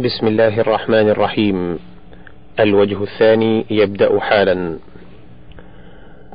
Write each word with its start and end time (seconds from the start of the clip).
بسم 0.00 0.26
الله 0.26 0.60
الرحمن 0.60 1.08
الرحيم. 1.12 1.78
الوجه 2.60 3.02
الثاني 3.02 3.64
يبدأ 3.70 4.20
حالا. 4.20 4.76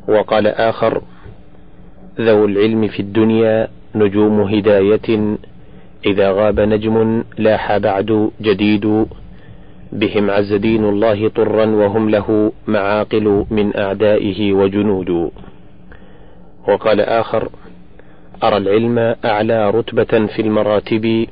وقال 0.07 0.47
آخر 0.47 1.01
ذو 2.21 2.45
العلم 2.45 2.87
في 2.87 2.99
الدنيا 2.99 3.67
نجوم 3.95 4.41
هداية 4.41 5.37
إذا 6.05 6.31
غاب 6.31 6.59
نجم 6.59 7.23
لاح 7.37 7.77
بعد 7.77 8.29
جديد 8.41 9.05
بهم 9.91 10.31
عز 10.31 10.53
دين 10.53 10.83
الله 10.85 11.29
طرا 11.29 11.65
وهم 11.65 12.09
له 12.09 12.51
معاقل 12.67 13.45
من 13.51 13.77
أعدائه 13.77 14.53
وجنود. 14.53 15.31
وقال 16.67 17.01
آخر 17.01 17.49
أرى 18.43 18.57
العلم 18.57 19.15
أعلى 19.25 19.69
رتبة 19.69 20.25
في 20.25 20.41
المراتب 20.41 21.27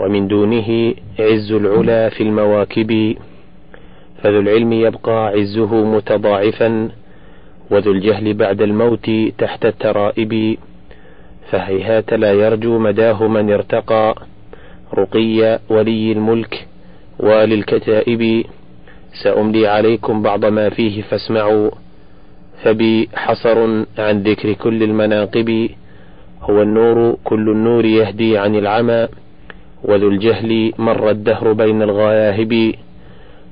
ومن 0.00 0.28
دونه 0.28 0.94
عز 1.18 1.52
العلا 1.52 2.08
في 2.08 2.22
المواكب. 2.22 3.16
فذو 4.22 4.40
العلم 4.40 4.72
يبقى 4.72 5.26
عزه 5.26 5.84
متضاعفا 5.84 6.88
وذو 7.70 7.92
الجهل 7.92 8.34
بعد 8.34 8.62
الموت 8.62 9.10
تحت 9.38 9.66
الترائب. 9.66 10.56
فهيهات 11.50 12.12
لا 12.12 12.32
يرجو 12.32 12.78
مداه 12.78 13.28
من 13.28 13.52
ارتقى 13.52 14.14
رقي 14.94 15.60
ولي 15.70 16.12
الملك 16.12 16.66
وللكتائب. 17.20 18.44
سأملي 19.22 19.66
عليكم 19.66 20.22
بعض 20.22 20.44
ما 20.44 20.68
فيه 20.68 21.02
فاسمعوا. 21.02 21.70
فبي 22.62 23.08
حصر 23.14 23.84
عن 23.98 24.22
ذكر 24.22 24.52
كل 24.52 24.82
المناقب. 24.82 25.68
هو 26.42 26.62
النور 26.62 27.16
كل 27.24 27.50
النور 27.50 27.84
يهدي 27.84 28.38
عن 28.38 28.56
العمى. 28.56 29.08
وذو 29.84 30.08
الجهل 30.08 30.72
مر 30.78 31.10
الدهر 31.10 31.52
بين 31.52 31.82
الغياهب 31.82 32.74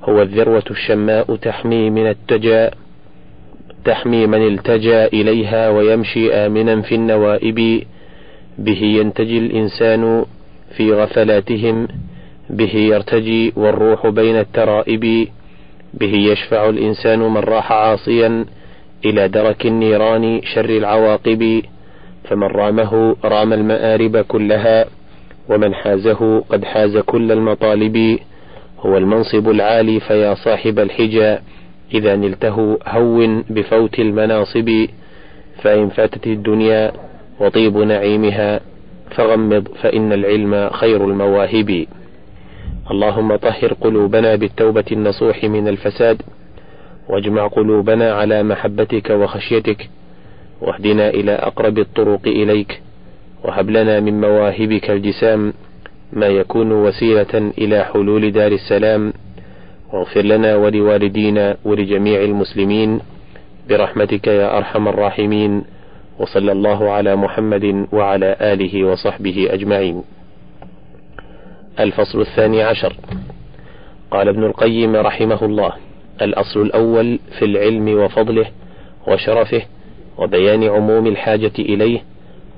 هو 0.02 0.22
الذروة 0.22 0.64
الشماء 0.70 1.36
تحمي 1.36 1.90
من 1.90 2.06
التجا 2.06 2.70
تحمي 3.86 4.26
من 4.26 4.46
التجا 4.46 5.06
إليها 5.06 5.68
ويمشي 5.68 6.32
آمنا 6.34 6.80
في 6.82 6.94
النوائب. 6.94 7.82
به 8.58 8.82
ينتجي 8.82 9.38
الإنسان 9.38 10.24
في 10.76 10.92
غفلاتهم 10.92 11.88
به 12.50 12.74
يرتجي 12.74 13.52
والروح 13.56 14.06
بين 14.06 14.36
الترائب. 14.36 15.28
به 15.94 16.14
يشفع 16.14 16.68
الإنسان 16.68 17.18
من 17.18 17.36
راح 17.36 17.72
عاصيا 17.72 18.44
إلى 19.04 19.28
درك 19.28 19.66
النيران 19.66 20.40
شر 20.42 20.70
العواقب. 20.70 21.62
فمن 22.24 22.46
رامه 22.46 23.16
رام 23.24 23.52
المآرب 23.52 24.16
كلها. 24.16 24.86
ومن 25.48 25.74
حازه 25.74 26.40
قد 26.40 26.64
حاز 26.64 26.96
كل 26.96 27.32
المطالب 27.32 28.18
هو 28.80 28.96
المنصب 28.96 29.48
العالي 29.48 30.00
فيا 30.00 30.34
صاحب 30.34 30.78
الحجى. 30.78 31.38
إذا 31.94 32.16
نلته 32.16 32.78
هون 32.86 33.44
بفوت 33.50 33.98
المناصب 33.98 34.86
فإن 35.62 35.88
فاتت 35.88 36.26
الدنيا 36.26 36.92
وطيب 37.40 37.76
نعيمها 37.76 38.60
فغمض 39.10 39.68
فإن 39.68 40.12
العلم 40.12 40.70
خير 40.70 41.04
المواهب. 41.04 41.86
اللهم 42.90 43.36
طهر 43.36 43.72
قلوبنا 43.80 44.36
بالتوبة 44.36 44.84
النصوح 44.92 45.44
من 45.44 45.68
الفساد 45.68 46.22
واجمع 47.08 47.46
قلوبنا 47.46 48.12
على 48.12 48.42
محبتك 48.42 49.10
وخشيتك 49.10 49.88
واهدنا 50.60 51.08
إلى 51.10 51.32
أقرب 51.32 51.78
الطرق 51.78 52.20
إليك. 52.26 52.82
وهب 53.44 53.70
لنا 53.70 54.00
من 54.00 54.20
مواهبك 54.20 54.90
الجسام 54.90 55.52
ما 56.12 56.26
يكون 56.26 56.72
وسيلة 56.72 57.52
إلى 57.58 57.84
حلول 57.84 58.32
دار 58.32 58.52
السلام. 58.52 59.12
واغفر 59.92 60.22
لنا 60.22 60.56
ولوالدينا 60.56 61.56
ولجميع 61.64 62.22
المسلمين 62.22 63.00
برحمتك 63.68 64.26
يا 64.26 64.56
أرحم 64.56 64.88
الراحمين. 64.88 65.64
وصلى 66.18 66.52
الله 66.52 66.90
على 66.90 67.16
محمد 67.16 67.86
وعلى 67.92 68.36
آله 68.40 68.84
وصحبه 68.84 69.48
أجمعين. 69.50 70.02
الفصل 71.80 72.20
الثاني 72.20 72.62
عشر. 72.62 72.96
قال 74.10 74.28
ابن 74.28 74.44
القيم 74.44 74.96
رحمه 74.96 75.44
الله: 75.44 75.72
الأصل 76.22 76.62
الأول 76.62 77.18
في 77.38 77.44
العلم 77.44 77.88
وفضله 77.98 78.46
وشرفه 79.08 79.62
وبيان 80.18 80.64
عموم 80.64 81.06
الحاجة 81.06 81.52
إليه 81.58 82.02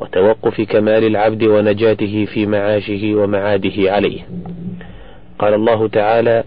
وتوقف 0.00 0.60
كمال 0.60 1.04
العبد 1.04 1.42
ونجاته 1.42 2.24
في 2.24 2.46
معاشه 2.46 3.14
ومعاده 3.14 3.92
عليه. 3.92 4.20
قال 5.38 5.54
الله 5.54 5.88
تعالى: 5.88 6.44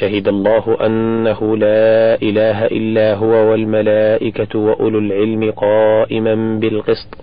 شهد 0.00 0.28
الله 0.28 0.86
أنه 0.86 1.56
لا 1.56 2.14
إله 2.22 2.66
إلا 2.66 3.14
هو 3.14 3.50
والملائكة 3.50 4.58
وأولو 4.58 4.98
العلم 4.98 5.50
قائما 5.50 6.58
بالقسط. 6.58 7.18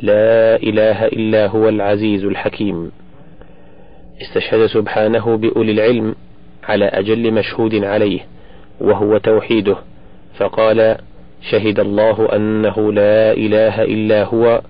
لا 0.00 0.56
إله 0.56 1.06
إلا 1.06 1.46
هو 1.46 1.68
العزيز 1.68 2.24
الحكيم. 2.24 2.92
استشهد 4.22 4.66
سبحانه 4.66 5.36
بأولي 5.36 5.72
العلم 5.72 6.14
على 6.64 6.84
أجل 6.84 7.32
مشهود 7.32 7.84
عليه 7.84 8.20
وهو 8.80 9.18
توحيده. 9.18 9.76
فقال 10.38 10.96
شهد 11.50 11.80
الله 11.80 12.36
أنه 12.36 12.92
لا 12.92 13.32
إله 13.32 13.84
إلا 13.84 14.24
هو 14.24 14.62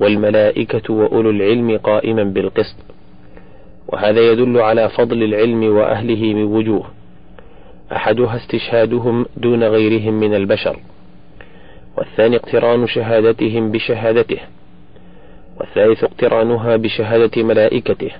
والملائكة 0.00 0.94
وأولو 0.94 1.30
العلم 1.30 1.78
قائما 1.78 2.22
بالقسط. 2.22 2.76
وهذا 3.88 4.20
يدل 4.20 4.58
على 4.58 4.88
فضل 4.88 5.22
العلم 5.22 5.76
وأهله 5.76 6.34
من 6.34 6.44
وجوه. 6.44 6.84
أحدها 7.92 8.36
استشهادهم 8.36 9.26
دون 9.36 9.64
غيرهم 9.64 10.20
من 10.20 10.34
البشر. 10.34 10.76
والثاني 11.96 12.36
اقتران 12.36 12.86
شهادتهم 12.86 13.70
بشهادته. 13.70 14.38
والثالث 15.60 16.04
اقترانها 16.04 16.76
بشهادة 16.76 17.42
ملائكته. 17.42 18.10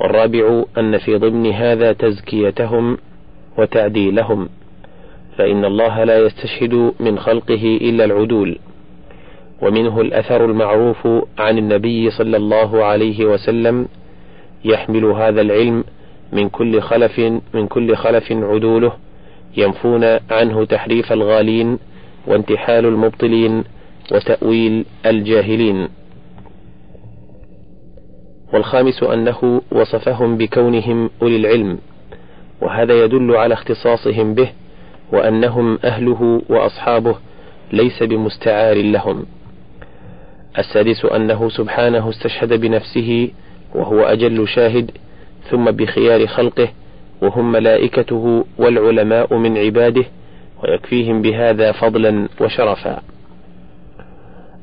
والرابع 0.00 0.64
أن 0.78 0.98
في 0.98 1.16
ضمن 1.16 1.52
هذا 1.52 1.92
تزكيتهم 1.92 2.98
وتعديلهم. 3.58 4.48
فإن 5.38 5.64
الله 5.64 6.04
لا 6.04 6.18
يستشهد 6.18 6.92
من 7.00 7.18
خلقه 7.18 7.78
إلا 7.82 8.04
العدول 8.04 8.58
ومنه 9.62 10.00
الأثر 10.00 10.44
المعروف 10.44 11.08
عن 11.38 11.58
النبي 11.58 12.10
صلى 12.10 12.36
الله 12.36 12.84
عليه 12.84 13.24
وسلم 13.26 13.88
يحمل 14.64 15.04
هذا 15.04 15.40
العلم 15.40 15.84
من 16.32 16.48
كل 16.48 16.80
خلف 16.80 17.18
من 17.54 17.66
كل 17.66 17.96
خلف 17.96 18.32
عدوله 18.32 18.92
ينفون 19.56 20.04
عنه 20.30 20.64
تحريف 20.64 21.12
الغالين 21.12 21.78
وانتحال 22.26 22.86
المبطلين 22.86 23.64
وتأويل 24.12 24.84
الجاهلين. 25.06 25.88
والخامس 28.52 29.02
أنه 29.02 29.62
وصفهم 29.72 30.36
بكونهم 30.36 31.10
أولي 31.22 31.36
العلم 31.36 31.78
وهذا 32.62 33.04
يدل 33.04 33.36
على 33.36 33.54
اختصاصهم 33.54 34.34
به 34.34 34.48
وأنهم 35.12 35.78
أهله 35.84 36.42
وأصحابه 36.48 37.16
ليس 37.72 38.02
بمستعار 38.02 38.76
لهم. 38.76 39.26
السادس 40.58 41.04
أنه 41.04 41.48
سبحانه 41.48 42.08
استشهد 42.08 42.60
بنفسه 42.60 43.30
وهو 43.74 44.00
أجل 44.00 44.48
شاهد 44.48 44.90
ثم 45.50 45.70
بخيار 45.70 46.26
خلقه 46.26 46.68
وهم 47.22 47.52
ملائكته 47.52 48.44
والعلماء 48.58 49.34
من 49.34 49.58
عباده 49.58 50.04
ويكفيهم 50.62 51.22
بهذا 51.22 51.72
فضلا 51.72 52.28
وشرفا. 52.40 53.02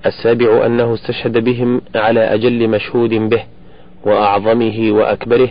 السابع 0.06 0.66
أنه 0.66 0.94
استشهد 0.94 1.38
بهم 1.44 1.82
على 1.96 2.20
أجل 2.20 2.68
مشهود 2.68 3.10
به 3.10 3.44
وأعظمه 4.06 4.92
وأكبره 4.92 5.50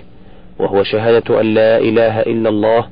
وهو 0.59 0.83
شهادة 0.83 1.41
أن 1.41 1.55
لا 1.55 1.79
إله 1.79 2.21
إلا 2.21 2.49
الله 2.49 2.89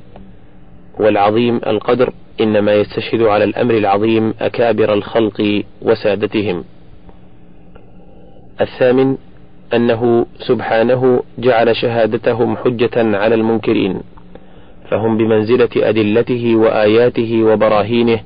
والعظيم 0.99 1.61
القدر 1.67 2.13
إنما 2.41 2.73
يستشهد 2.73 3.21
على 3.21 3.43
الأمر 3.43 3.73
العظيم 3.73 4.33
أكابر 4.41 4.93
الخلق 4.93 5.63
وسادتهم 5.81 6.63
الثامن 8.61 9.17
أنه 9.73 10.25
سبحانه 10.39 11.23
جعل 11.37 11.75
شهادتهم 11.75 12.57
حجة 12.57 13.17
على 13.17 13.35
المنكرين 13.35 14.01
فهم 14.89 15.17
بمنزلة 15.17 15.69
أدلته 15.75 16.55
وآياته 16.55 17.43
وبراهينه 17.43 18.19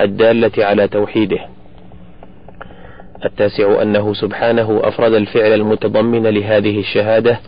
الدالة 0.00 0.64
على 0.64 0.88
توحيده. 0.88 1.38
التاسع 3.24 3.82
أنه 3.82 4.14
سبحانه 4.14 4.80
أفرد 4.84 5.12
الفعل 5.12 5.52
المتضمن 5.52 6.26
لهذه 6.26 6.78
الشهادة 6.78 7.40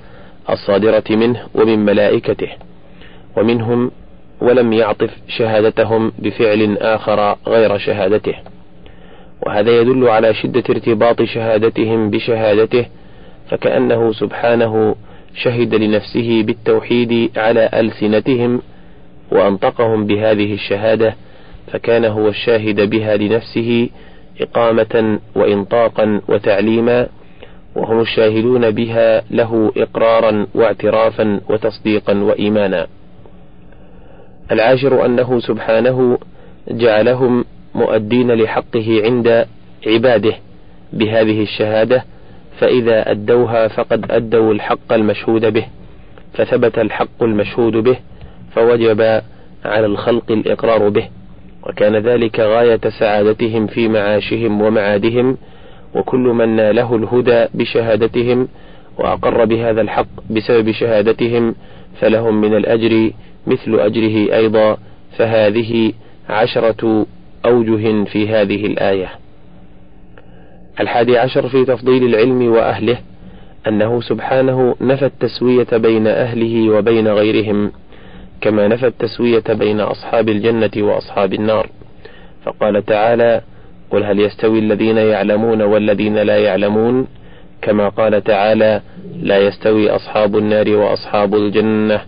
الصادرة 0.50 1.04
منه 1.10 1.46
ومن 1.54 1.78
ملائكته، 1.84 2.48
ومنهم 3.36 3.90
ولم 4.40 4.72
يعطف 4.72 5.10
شهادتهم 5.28 6.12
بفعل 6.18 6.78
آخر 6.78 7.36
غير 7.46 7.78
شهادته. 7.78 8.34
وهذا 9.46 9.80
يدل 9.80 10.08
على 10.08 10.34
شدة 10.34 10.64
ارتباط 10.70 11.22
شهادتهم 11.22 12.10
بشهادته 12.10 12.86
فكأنه 13.50 14.12
سبحانه 14.12 14.94
شهد 15.34 15.74
لنفسه 15.74 16.42
بالتوحيد 16.42 17.30
على 17.36 17.70
ألسنتهم 17.74 18.62
وأنطقهم 19.32 20.06
بهذه 20.06 20.54
الشهادة 20.54 21.14
فكان 21.72 22.04
هو 22.04 22.28
الشاهد 22.28 22.90
بها 22.90 23.16
لنفسه 23.16 23.88
إقامة 24.40 25.18
وإنطاقا 25.34 26.20
وتعليما 26.28 27.06
وهم 27.76 28.00
الشاهدون 28.00 28.70
بها 28.70 29.22
له 29.30 29.72
إقرارا 29.76 30.46
واعترافا 30.54 31.40
وتصديقا 31.48 32.18
وإيمانا. 32.18 32.86
العاشر 34.52 35.06
أنه 35.06 35.40
سبحانه 35.40 36.18
جعلهم 36.70 37.44
مؤدين 37.74 38.30
لحقه 38.32 39.02
عند 39.04 39.46
عباده 39.86 40.34
بهذه 40.92 41.42
الشهادة 41.42 42.04
فإذا 42.58 43.10
أدوها 43.10 43.68
فقد 43.68 44.10
أدوا 44.10 44.52
الحق 44.52 44.92
المشهود 44.92 45.44
به 45.46 45.66
فثبت 46.34 46.78
الحق 46.78 47.22
المشهود 47.22 47.72
به 47.72 47.96
فوجب 48.54 49.00
على 49.64 49.86
الخلق 49.86 50.30
الإقرار 50.30 50.88
به 50.88 51.08
وكان 51.66 51.96
ذلك 51.96 52.40
غاية 52.40 52.80
سعادتهم 52.98 53.66
في 53.66 53.88
معاشهم 53.88 54.62
ومعادهم 54.62 55.36
وكل 55.94 56.18
من 56.18 56.48
ناله 56.56 56.96
الهدى 56.96 57.46
بشهادتهم 57.54 58.48
وأقر 58.98 59.44
بهذا 59.44 59.80
الحق 59.80 60.06
بسبب 60.30 60.70
شهادتهم 60.70 61.54
فلهم 62.00 62.40
من 62.40 62.56
الأجر 62.56 63.10
مثل 63.46 63.80
أجره 63.80 64.36
أيضا 64.36 64.76
فهذه 65.18 65.92
عشرة 66.28 67.06
أوجه 67.46 68.04
في 68.04 68.28
هذه 68.28 68.66
الآية. 68.66 69.10
الحادي 70.80 71.18
عشر 71.18 71.48
في 71.48 71.64
تفضيل 71.64 72.04
العلم 72.04 72.52
وأهله 72.52 72.98
أنه 73.68 74.00
سبحانه 74.00 74.76
نفى 74.80 75.06
التسوية 75.06 75.66
بين 75.72 76.06
أهله 76.06 76.70
وبين 76.70 77.08
غيرهم 77.08 77.72
كما 78.40 78.68
نفى 78.68 78.86
التسوية 78.86 79.44
بين 79.48 79.80
أصحاب 79.80 80.28
الجنة 80.28 80.70
وأصحاب 80.76 81.34
النار. 81.34 81.68
فقال 82.44 82.84
تعالى 82.84 83.40
قل 83.90 84.04
هل 84.04 84.20
يستوي 84.20 84.58
الذين 84.58 84.96
يعلمون 84.96 85.62
والذين 85.62 86.16
لا 86.16 86.38
يعلمون؟ 86.38 87.06
كما 87.62 87.88
قال 87.88 88.24
تعالى 88.24 88.80
لا 89.22 89.38
يستوي 89.38 89.90
أصحاب 89.90 90.36
النار 90.36 90.70
وأصحاب 90.70 91.34
الجنة. 91.34 92.00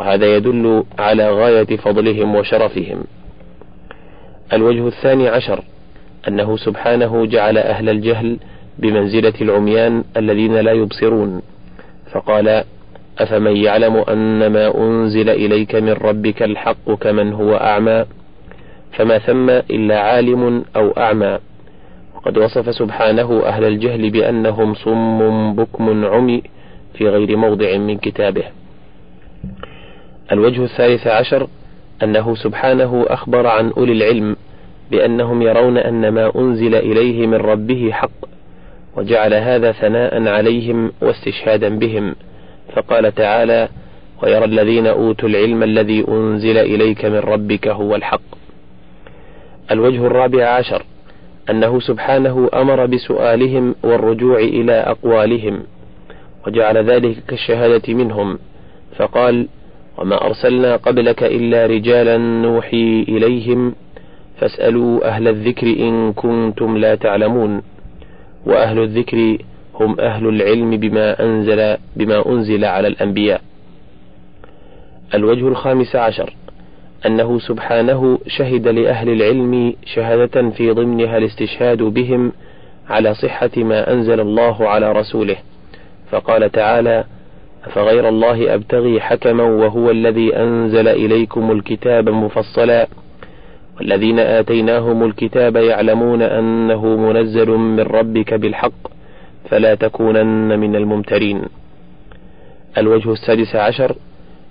وهذا 0.00 0.36
يدل 0.36 0.84
على 0.98 1.30
غاية 1.30 1.76
فضلهم 1.76 2.34
وشرفهم. 2.36 3.04
الوجه 4.52 4.86
الثاني 4.86 5.28
عشر 5.28 5.64
أنه 6.28 6.56
سبحانه 6.56 7.26
جعل 7.26 7.58
أهل 7.58 7.88
الجهل 7.88 8.36
بمنزلة 8.78 9.32
العميان 9.40 10.04
الذين 10.16 10.54
لا 10.54 10.72
يبصرون. 10.72 11.42
فقال 12.12 12.64
أفمن 13.18 13.56
يعلم 13.56 13.96
أن 13.96 14.46
ما 14.46 14.78
أنزل 14.78 15.30
إليك 15.30 15.74
من 15.74 15.92
ربك 15.92 16.42
الحق 16.42 16.90
كمن 17.00 17.32
هو 17.32 17.56
أعمى؟ 17.56 18.04
فما 18.92 19.18
ثم 19.18 19.50
إلا 19.50 20.00
عالم 20.00 20.64
أو 20.76 20.90
أعمى. 20.90 21.38
وقد 22.14 22.38
وصف 22.38 22.74
سبحانه 22.74 23.42
أهل 23.46 23.64
الجهل 23.64 24.10
بأنهم 24.10 24.74
صم 24.74 25.54
بكم 25.54 26.04
عمي 26.04 26.42
في 26.94 27.08
غير 27.08 27.36
موضع 27.36 27.76
من 27.76 27.98
كتابه. 27.98 28.59
الوجه 30.32 30.64
الثالث 30.64 31.06
عشر 31.06 31.48
أنه 32.02 32.34
سبحانه 32.34 33.04
أخبر 33.08 33.46
عن 33.46 33.72
أولي 33.76 33.92
العلم 33.92 34.36
بأنهم 34.90 35.42
يرون 35.42 35.78
أن 35.78 36.08
ما 36.08 36.32
أنزل 36.36 36.74
إليه 36.74 37.26
من 37.26 37.34
ربه 37.34 37.90
حق 37.92 38.10
وجعل 38.96 39.34
هذا 39.34 39.72
ثناء 39.72 40.28
عليهم 40.28 40.92
واستشهادا 41.02 41.78
بهم. 41.78 42.14
فقال 42.74 43.14
تعالى 43.14 43.68
ويرى 44.22 44.44
الذين 44.44 44.86
أوتوا 44.86 45.28
العلم 45.28 45.62
الذي 45.62 46.04
أنزل 46.08 46.58
إليك 46.58 47.04
من 47.04 47.18
ربك 47.18 47.68
هو 47.68 47.94
الحق. 47.94 48.20
الوجه 49.70 50.06
الرابع 50.06 50.46
عشر 50.46 50.82
أنه 51.50 51.80
سبحانه 51.80 52.50
أمر 52.54 52.86
بسؤالهم 52.86 53.74
والرجوع 53.82 54.38
إلى 54.38 54.72
أقوالهم 54.72 55.62
وجعل 56.46 56.90
ذلك 56.90 57.16
كالشهادة 57.28 57.94
منهم. 57.94 58.38
فقال 58.96 59.48
وما 60.00 60.26
أرسلنا 60.26 60.76
قبلك 60.76 61.22
إلا 61.22 61.66
رجالا 61.66 62.16
نوحي 62.16 63.04
إليهم 63.08 63.74
فاسألوا 64.38 65.08
أهل 65.08 65.28
الذكر 65.28 65.66
إن 65.66 66.12
كنتم 66.12 66.76
لا 66.76 66.94
تعلمون 66.94 67.62
وأهل 68.46 68.78
الذكر 68.78 69.38
هم 69.74 70.00
أهل 70.00 70.28
العلم 70.28 70.70
بما 70.70 71.22
أنزل 71.24 71.76
بما 71.96 72.26
أنزل 72.26 72.64
على 72.64 72.88
الأنبياء. 72.88 73.40
الوجه 75.14 75.48
الخامس 75.48 75.96
عشر 75.96 76.34
أنه 77.06 77.38
سبحانه 77.38 78.18
شهد 78.26 78.68
لأهل 78.68 79.08
العلم 79.08 79.74
شهادة 79.86 80.50
في 80.50 80.70
ضمنها 80.70 81.16
الاستشهاد 81.18 81.82
بهم 81.82 82.32
على 82.88 83.14
صحة 83.14 83.50
ما 83.56 83.92
أنزل 83.92 84.20
الله 84.20 84.68
على 84.68 84.92
رسوله، 84.92 85.36
فقال 86.10 86.50
تعالى: 86.52 87.04
أفغير 87.66 88.08
الله 88.08 88.54
أبتغي 88.54 89.00
حكما 89.00 89.42
وهو 89.42 89.90
الذي 89.90 90.36
أنزل 90.36 90.88
إليكم 90.88 91.50
الكتاب 91.50 92.08
مفصلا 92.08 92.88
والذين 93.76 94.18
آتيناهم 94.18 95.04
الكتاب 95.04 95.56
يعلمون 95.56 96.22
أنه 96.22 96.96
منزل 96.96 97.48
من 97.50 97.80
ربك 97.80 98.34
بالحق 98.34 98.72
فلا 99.50 99.74
تكونن 99.74 100.58
من 100.58 100.76
الممترين. 100.76 101.42
الوجه 102.78 103.12
السادس 103.12 103.56
عشر 103.56 103.96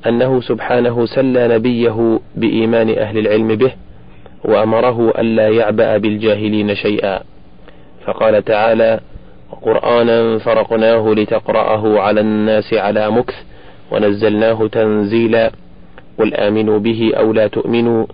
أنه 0.08 0.42
سبحانه 0.42 1.06
سلى 1.06 1.48
نبيه 1.48 2.20
بإيمان 2.36 2.90
أهل 2.90 3.18
العلم 3.18 3.48
به 3.56 3.72
وأمره 4.46 5.14
ألا 5.20 5.50
يعبأ 5.50 5.98
بالجاهلين 5.98 6.76
شيئا 6.76 7.20
فقال 8.06 8.44
تعالى 8.44 9.00
وقرآنا 9.52 10.38
فرقناه 10.38 11.14
لتقرأه 11.14 12.00
على 12.00 12.22
الناس 12.22 12.74
على 12.74 13.12
مكث 13.12 13.36
ونزلناه 13.92 14.68
تنزيلا 14.68 15.52
قل 16.20 16.34
آمنوا 16.34 16.80
به 16.80 17.12
أو 17.18 17.34
لا 17.34 17.48
تؤمنوا 17.48 18.06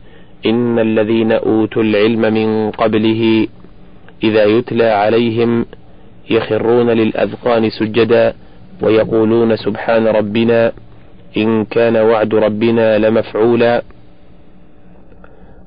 إن 0.45 0.79
الذين 0.79 1.31
أوتوا 1.31 1.83
العلم 1.83 2.33
من 2.33 2.71
قبله 2.71 3.47
إذا 4.23 4.43
يتلى 4.43 4.85
عليهم 4.85 5.65
يخرون 6.29 6.89
للأذقان 6.89 7.69
سجدا 7.69 8.33
ويقولون 8.81 9.55
سبحان 9.55 10.07
ربنا 10.07 10.71
إن 11.37 11.65
كان 11.65 11.97
وعد 11.97 12.35
ربنا 12.35 12.97
لمفعولا 12.97 13.81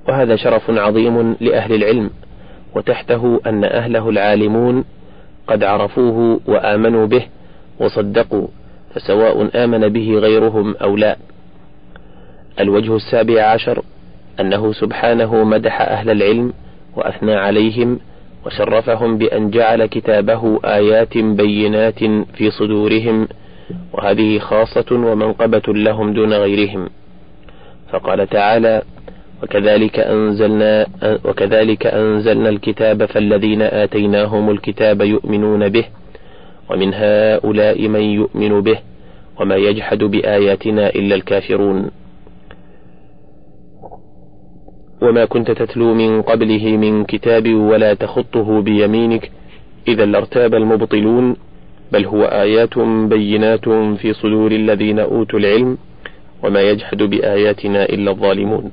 وهذا 0.08 0.36
شرف 0.36 0.70
عظيم 0.70 1.36
لأهل 1.40 1.74
العلم 1.74 2.10
وتحته 2.74 3.40
أن 3.46 3.64
أهله 3.64 4.08
العالمون 4.08 4.84
قد 5.48 5.64
عرفوه 5.64 6.40
وآمنوا 6.46 7.06
به 7.06 7.26
وصدقوا 7.80 8.46
فسواء 8.94 9.64
آمن 9.64 9.88
به 9.88 10.18
غيرهم 10.18 10.76
أو 10.76 10.96
لا. 10.96 11.16
الوجه 12.60 12.96
السابع 12.96 13.42
عشر 13.42 13.82
أنه 14.40 14.72
سبحانه 14.72 15.44
مدح 15.44 15.80
أهل 15.80 16.10
العلم 16.10 16.52
وأثنى 16.96 17.34
عليهم 17.34 17.98
وشرفهم 18.46 19.18
بأن 19.18 19.50
جعل 19.50 19.86
كتابه 19.86 20.60
آيات 20.64 21.18
بينات 21.18 21.98
في 22.34 22.50
صدورهم 22.50 23.28
وهذه 23.92 24.38
خاصة 24.38 24.86
ومنقبة 24.90 25.62
لهم 25.68 26.12
دون 26.12 26.32
غيرهم. 26.32 26.88
فقال 27.92 28.26
تعالى 28.26 28.82
وكذلك 29.42 29.98
أنزلنا 29.98 30.86
وكذلك 31.24 31.86
أنزلنا 31.86 32.48
الكتاب 32.48 33.04
فالذين 33.04 33.62
آتيناهم 33.62 34.50
الكتاب 34.50 35.00
يؤمنون 35.00 35.68
به 35.68 35.84
ومن 36.70 36.94
هؤلاء 36.94 37.88
من 37.88 38.00
يؤمن 38.00 38.60
به 38.60 38.78
وما 39.40 39.56
يجحد 39.56 40.04
بآياتنا 40.04 40.88
إلا 40.88 41.14
الكافرون. 41.14 41.90
وما 45.02 45.24
كنت 45.24 45.50
تتلو 45.50 45.94
من 45.94 46.22
قبله 46.22 46.76
من 46.76 47.04
كتاب 47.04 47.54
ولا 47.54 47.94
تخطه 47.94 48.62
بيمينك 48.62 49.30
إذا 49.88 50.06
لارتاب 50.06 50.54
المبطلون 50.54 51.36
بل 51.92 52.04
هو 52.04 52.24
آيات 52.24 52.78
بينات 53.08 53.68
في 54.00 54.12
صدور 54.12 54.52
الذين 54.52 54.98
أوتوا 54.98 55.38
العلم 55.38 55.78
وما 56.42 56.60
يجحد 56.60 57.02
بآياتنا 57.02 57.84
إلا 57.84 58.10
الظالمون. 58.10 58.70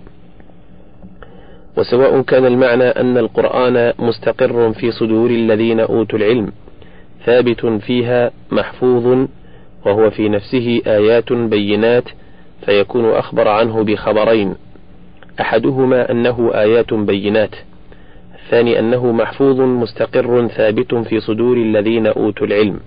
وسواء 1.77 2.21
كان 2.21 2.45
المعنى 2.45 2.83
أن 2.83 3.17
القرآن 3.17 3.93
مستقر 3.99 4.73
في 4.73 4.91
صدور 4.91 5.29
الذين 5.29 5.79
أوتوا 5.79 6.19
العلم 6.19 6.51
ثابت 7.25 7.65
فيها 7.65 8.31
محفوظ 8.51 9.27
وهو 9.85 10.09
في 10.09 10.29
نفسه 10.29 10.81
آيات 10.87 11.33
بينات 11.33 12.03
فيكون 12.65 13.09
أخبر 13.09 13.47
عنه 13.47 13.83
بخبرين. 13.83 14.55
أحدهما 15.41 16.11
أنه 16.11 16.51
آيات 16.53 16.93
بينات 16.93 17.55
الثاني 18.35 18.79
أنه 18.79 19.11
محفوظ 19.11 19.61
مستقر 19.61 20.47
ثابت 20.47 20.95
في 20.95 21.19
صدور 21.19 21.57
الذين 21.57 22.07
أوتوا 22.07 22.47
العلم. 22.47 22.79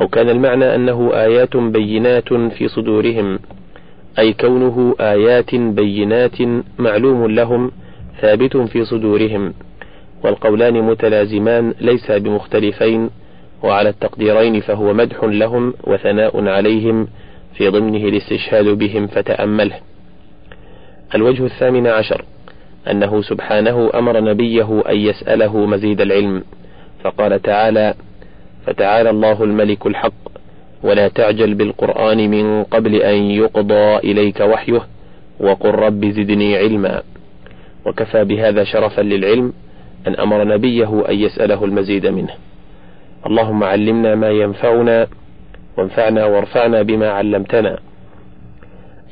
أو 0.00 0.08
كان 0.08 0.28
المعنى 0.28 0.74
أنه 0.74 1.10
آيات 1.14 1.56
بينات 1.56 2.34
في 2.34 2.68
صدورهم. 2.68 3.38
أي 4.18 4.32
كونه 4.32 4.94
آيات 5.00 5.54
بينات 5.54 6.36
معلوم 6.78 7.26
لهم 7.26 7.70
ثابت 8.20 8.56
في 8.56 8.84
صدورهم 8.84 9.54
والقولان 10.24 10.82
متلازمان 10.82 11.74
ليس 11.80 12.10
بمختلفين 12.10 13.10
وعلى 13.62 13.88
التقديرين 13.88 14.60
فهو 14.60 14.92
مدح 14.92 15.24
لهم 15.24 15.74
وثناء 15.84 16.48
عليهم 16.48 17.08
في 17.54 17.68
ضمنه 17.68 18.08
الاستشهاد 18.08 18.64
بهم 18.64 19.06
فتأمله. 19.06 19.80
الوجه 21.14 21.44
الثامن 21.44 21.86
عشر 21.86 22.24
أنه 22.90 23.22
سبحانه 23.22 23.90
أمر 23.94 24.20
نبيه 24.20 24.82
أن 24.88 24.96
يسأله 24.96 25.66
مزيد 25.66 26.00
العلم 26.00 26.44
فقال 27.04 27.42
تعالى 27.42 27.94
فتعالى 28.66 29.10
الله 29.10 29.44
الملك 29.44 29.86
الحق 29.86 30.37
ولا 30.82 31.08
تعجل 31.08 31.54
بالقرآن 31.54 32.30
من 32.30 32.64
قبل 32.64 32.94
أن 32.94 33.30
يقضى 33.30 33.96
إليك 33.96 34.40
وحيه 34.40 34.86
وقل 35.40 35.70
رب 35.70 36.04
زدني 36.04 36.56
علما. 36.56 37.02
وكفى 37.86 38.24
بهذا 38.24 38.64
شرفا 38.64 39.02
للعلم 39.02 39.52
أن 40.06 40.14
أمر 40.14 40.44
نبيه 40.44 41.04
أن 41.08 41.14
يسأله 41.14 41.64
المزيد 41.64 42.06
منه. 42.06 42.34
اللهم 43.26 43.64
علمنا 43.64 44.14
ما 44.14 44.30
ينفعنا 44.30 45.06
وانفعنا 45.78 46.24
وارفعنا 46.24 46.82
بما 46.82 47.10
علمتنا. 47.10 47.78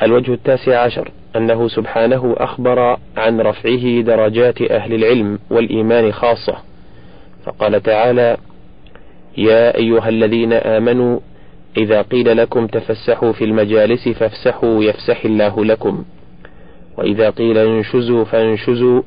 الوجه 0.03 0.33
التاسع 0.33 0.79
عشر 0.81 1.11
أنه 1.37 1.69
سبحانه 1.69 2.35
أخبر 2.39 2.99
عن 3.17 3.41
رفعه 3.41 4.01
درجات 4.01 4.63
أهل 4.63 4.95
العلم 4.95 5.39
والإيمان 5.51 6.13
خاصة. 6.13 6.57
فقال 7.45 7.83
تعالى 7.83 8.37
يا 9.37 9.77
أيها 9.77 10.09
الذين 10.09 10.53
آمنوا 10.53 11.19
إذا 11.77 12.03
قيل 12.03 12.37
لكم 12.37 12.67
تفسحوا 12.67 13.33
في 13.33 13.45
المجالس 13.45 14.09
فافسحوا 14.09 14.85
يفسح 14.85 15.25
الله 15.25 15.65
لكم. 15.65 16.05
وإذا 16.99 17.31
قيل 17.31 17.59
انشزوا 17.59 18.25
فانشزوا 18.25 19.03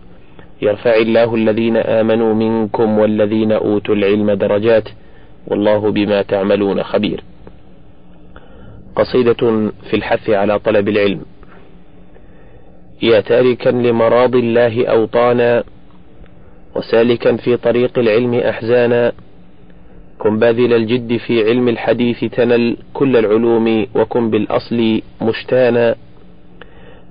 يرفع 0.62 0.96
الله 0.96 1.36
الذين 1.36 1.78
آمنوا 1.78 2.34
منكم 2.34 3.00
والذين 3.00 3.52
أوتوا 3.52 3.96
العلم 3.96 4.32
درجات 4.32 4.90
والله 5.48 5.92
بما 5.92 6.22
تعملون 6.22 6.84
خبير. 6.84 7.24
قصيدة 8.96 9.72
في 9.90 9.94
الحث 9.94 10.30
على 10.30 10.60
طلب 10.60 10.90
العلم. 10.90 11.22
يا 13.02 13.20
تاركا 13.20 13.70
لمراض 13.70 14.36
الله 14.36 14.88
أوطانا 14.88 15.64
وسالكا 16.76 17.36
في 17.36 17.58
طريق 17.58 18.00
العلم 18.00 18.34
أحزانا 18.34 19.12
كن 20.20 20.40
باذل 20.40 20.74
الجد 20.74 21.18
في 21.18 21.44
علم 21.44 21.70
الحديث 21.70 22.26
تنل 22.26 22.78
كل 22.94 23.18
العلوم 23.18 23.86
وكن 23.96 24.30
بالأصل 24.30 25.02
مشتانا. 25.22 25.96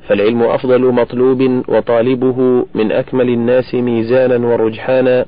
فالعلم 0.08 0.42
أفضل 0.42 0.92
مطلوب 0.92 1.62
وطالبه 1.68 2.66
من 2.74 2.92
أكمل 2.92 3.28
الناس 3.28 3.74
ميزانا 3.74 4.46
ورجحانا. 4.46 5.26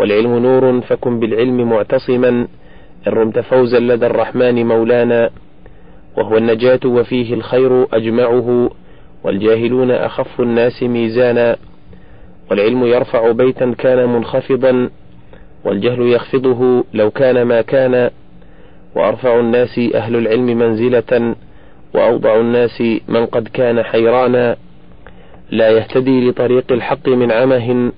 والعلم 0.00 0.38
نور 0.38 0.80
فكن 0.80 1.20
بالعلم 1.20 1.70
معتصما. 1.70 2.28
إن 2.28 3.12
رمت 3.12 3.38
فوزا 3.38 3.80
لدى 3.80 4.06
الرحمن 4.06 4.66
مولانا. 4.66 5.30
وهو 6.16 6.36
النجاة 6.36 6.80
وفيه 6.84 7.34
الخير 7.34 7.86
أجمعه. 7.94 8.70
والجاهلون 9.24 9.90
أخف 9.90 10.40
الناس 10.40 10.82
ميزانا. 10.82 11.56
والعلم 12.50 12.84
يرفع 12.84 13.30
بيتا 13.30 13.74
كان 13.78 14.08
منخفضا. 14.08 14.90
والجهل 15.64 16.02
يخفضه 16.02 16.84
لو 16.94 17.10
كان 17.10 17.42
ما 17.42 17.60
كان 17.62 18.10
وأرفع 18.96 19.40
الناس 19.40 19.80
أهل 19.94 20.16
العلم 20.16 20.46
منزلة 20.46 21.34
وأوضع 21.94 22.40
الناس 22.40 22.82
من 23.08 23.26
قد 23.26 23.48
كان 23.48 23.82
حيرانا. 23.82 24.56
لا 25.50 25.70
يهتدي 25.70 26.30
لطريق 26.30 26.72
الحق 26.72 27.08
من 27.08 27.32
عمه 27.32 27.92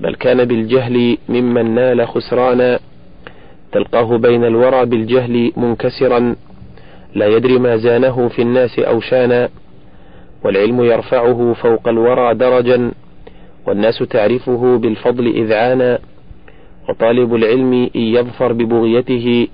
بل 0.00 0.14
كان 0.14 0.44
بالجهل 0.44 1.18
ممن 1.28 1.74
نال 1.74 2.08
خسرانا. 2.08 2.78
تلقاه 3.72 4.16
بين 4.16 4.44
الورى 4.44 4.86
بالجهل 4.86 5.52
منكسرا. 5.56 6.36
لا 7.14 7.26
يدري 7.26 7.58
ما 7.58 7.76
زانه 7.76 8.28
في 8.28 8.42
الناس 8.42 8.78
أو 8.78 9.00
شانا 9.00 9.48
والعلم 10.44 10.84
يرفعه 10.84 11.52
فوق 11.52 11.88
الورى 11.88 12.34
درجا 12.34 12.92
والناس 13.66 13.98
تعرفه 13.98 14.78
بالفضل 14.78 15.26
إذعانا 15.26 15.98
وطالب 16.88 17.34
العلم 17.34 17.72
إن 17.96 18.00
يظفر 18.00 18.52
ببغيته 18.52 19.48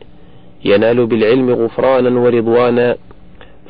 ينال 0.65 1.07
بالعلم 1.07 1.51
غفرانا 1.51 2.21
ورضوانا 2.21 2.97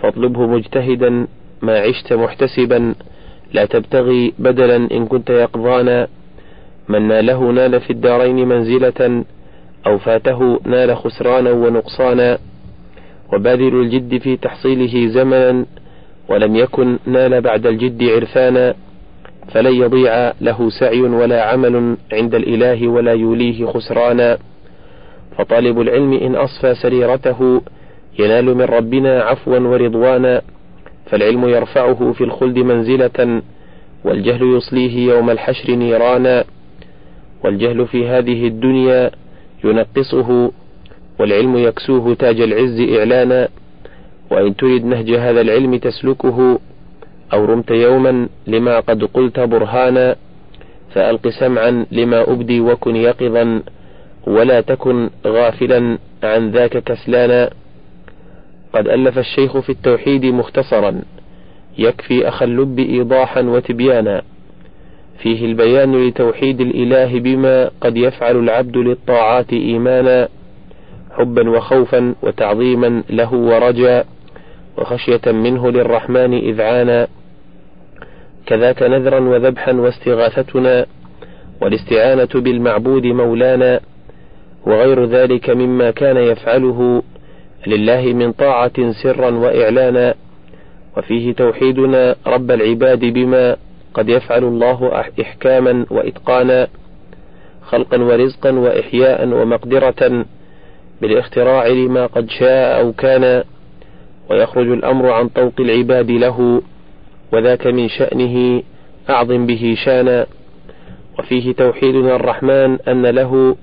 فاطلبه 0.03 0.47
مجتهدا 0.47 1.27
ما 1.63 1.79
عشت 1.79 2.13
محتسبا 2.13 2.95
لا 3.53 3.65
تبتغي 3.65 4.33
بدلا 4.39 4.77
إن 4.77 5.07
كنت 5.07 5.31
يقظانا. 5.31 6.09
من 6.89 7.09
ناله 7.09 7.53
نال 7.53 7.81
في 7.81 7.91
الدارين 7.91 8.49
منزلة 8.49 9.25
أو 9.87 9.99
فاته 9.99 10.61
نال 10.65 10.97
خسرانا 10.97 11.51
ونقصانا. 11.53 12.39
وباذل 13.33 13.75
الجد 13.81 14.19
في 14.19 14.37
تحصيله 14.37 15.07
زمنا 15.07 15.67
ولم 16.29 16.57
يكن 16.57 16.99
نال 17.07 17.41
بعد 17.41 17.67
الجد 17.67 18.03
عرفانا. 18.05 18.75
فلن 19.49 19.75
يضيع 19.75 20.33
له 20.41 20.71
سعي 20.71 21.01
ولا 21.01 21.43
عمل 21.45 21.97
عند 22.13 22.35
الإله 22.35 22.89
ولا 22.89 23.13
يوليه 23.13 23.67
خسرانا. 23.67 24.39
فطالب 25.39 25.81
العلم 25.81 26.13
إن 26.13 26.35
أصفى 26.35 26.75
سريرته 26.75 27.63
ينال 28.19 28.55
من 28.55 28.63
ربنا 28.63 29.23
عفوا 29.23 29.59
ورضوانا. 29.59 30.43
فالعلم 31.07 31.49
يرفعه 31.49 32.13
في 32.13 32.25
الخلد 32.25 32.59
منزلة 32.59 33.43
والجهل 34.05 34.43
يصليه 34.57 35.13
يوم 35.15 35.31
الحشر 35.31 35.73
نيرانا. 35.75 36.45
والجهل 37.45 37.87
في 37.87 38.09
هذه 38.09 38.47
الدنيا 38.47 39.11
ينقصه 39.65 40.53
والعلم 41.21 41.57
يكسوه 41.57 42.15
تاج 42.15 42.41
العز 42.41 42.81
إعلانا. 42.99 43.49
وإن 44.31 44.57
تريد 44.57 44.85
نهج 44.85 45.11
هذا 45.11 45.41
العلم 45.41 45.77
تسلكه 45.77 46.59
أو 47.33 47.45
رمت 47.45 47.71
يوما 47.71 48.29
لما 48.47 48.81
قد 48.81 49.05
قلت 49.05 49.41
برهانا 49.41 50.17
فألق 50.95 51.29
سمعا 51.29 51.87
لما 51.93 52.33
أبدي 52.33 52.61
وكن 52.61 52.97
يقظا 52.97 53.63
ولا 54.27 54.61
تكن 54.61 55.11
غافلا 55.27 55.99
عن 56.23 56.51
ذاك 56.51 56.79
كسلانا. 56.79 57.51
قد 58.73 58.89
ألف 58.89 59.19
الشيخ 59.19 59.59
في 59.59 59.71
التوحيد 59.71 60.25
مختصرا 60.25 61.03
يكفي 61.79 62.29
أخ 62.29 62.43
اللب 62.43 62.79
إيضاحا 62.79 63.41
وتبيانا. 63.41 64.23
فيه 65.19 65.47
البيان 65.47 66.09
لتوحيد 66.09 66.61
الإله 66.61 67.21
بما 67.21 67.71
قد 67.81 67.97
يفعل 67.97 68.37
العبد 68.37 68.77
للطاعات 68.77 69.53
إيمانا 69.53 70.29
حبا 71.11 71.51
وخوفا 71.51 72.15
وتعظيما 72.23 73.03
له 73.11 73.35
ورجا 73.35 74.05
وخشية 74.79 75.33
منه 75.33 75.71
للرحمن 75.71 76.35
إذعانا. 76.35 77.09
كذاك 78.53 78.83
نذرا 78.83 79.21
وذبحا 79.21 79.73
واستغاثتنا 79.73 80.87
والاستعانة 81.61 82.29
بالمعبود 82.35 83.07
مولانا 83.07 83.81
وغير 84.67 85.05
ذلك 85.05 85.51
مما 85.51 85.91
كان 85.91 86.17
يفعله 86.17 87.03
لله 87.67 88.03
من 88.13 88.33
طاعة 88.33 88.93
سرا 89.03 89.31
وإعلانا 89.31 90.15
وفيه 90.97 91.33
توحيدنا 91.33 92.17
رب 92.27 92.51
العباد 92.51 92.99
بما 93.01 93.57
قد 93.95 94.09
يفعل 94.09 94.45
الله 94.45 95.05
إحكاما 95.21 95.87
وإتقانا 95.91 96.69
خلقا 97.63 97.99
ورزقا 98.03 98.51
وإحياء 98.51 99.29
ومقدرة 99.29 100.25
بالاختراع 101.03 101.67
لما 101.67 102.07
قد 102.07 102.31
شاء 102.31 102.81
أو 102.81 102.93
كان 102.93 103.45
ويخرج 104.31 104.69
الأمر 104.69 105.11
عن 105.11 105.29
طوق 105.29 105.53
العباد 105.61 106.11
له 106.11 106.63
وذاك 107.33 107.67
من 107.67 107.89
شأنه 107.89 108.63
أعظم 109.11 109.47
به 109.47 109.77
شانا. 109.85 110.27
وفيه 111.19 111.53
توحيدنا 111.53 112.17
الرحمن 112.17 112.79
أن 112.89 113.07
له 113.07 113.57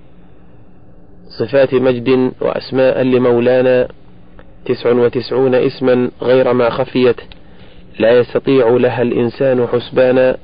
صفات 1.40 1.74
مجد 1.74 2.32
وأسماء 2.42 3.02
لمولانا. 3.02 3.88
تسع 4.66 4.92
وتسعون 4.92 5.56
اسما 5.56 6.12
غير 6.22 6.54
ما 6.54 6.70
خفيت. 6.70 7.22
لا 8.00 8.20
يستطيع 8.20 8.70
لها 8.70 9.02
الإنسان 9.02 9.68
حسبانا. 9.68 10.38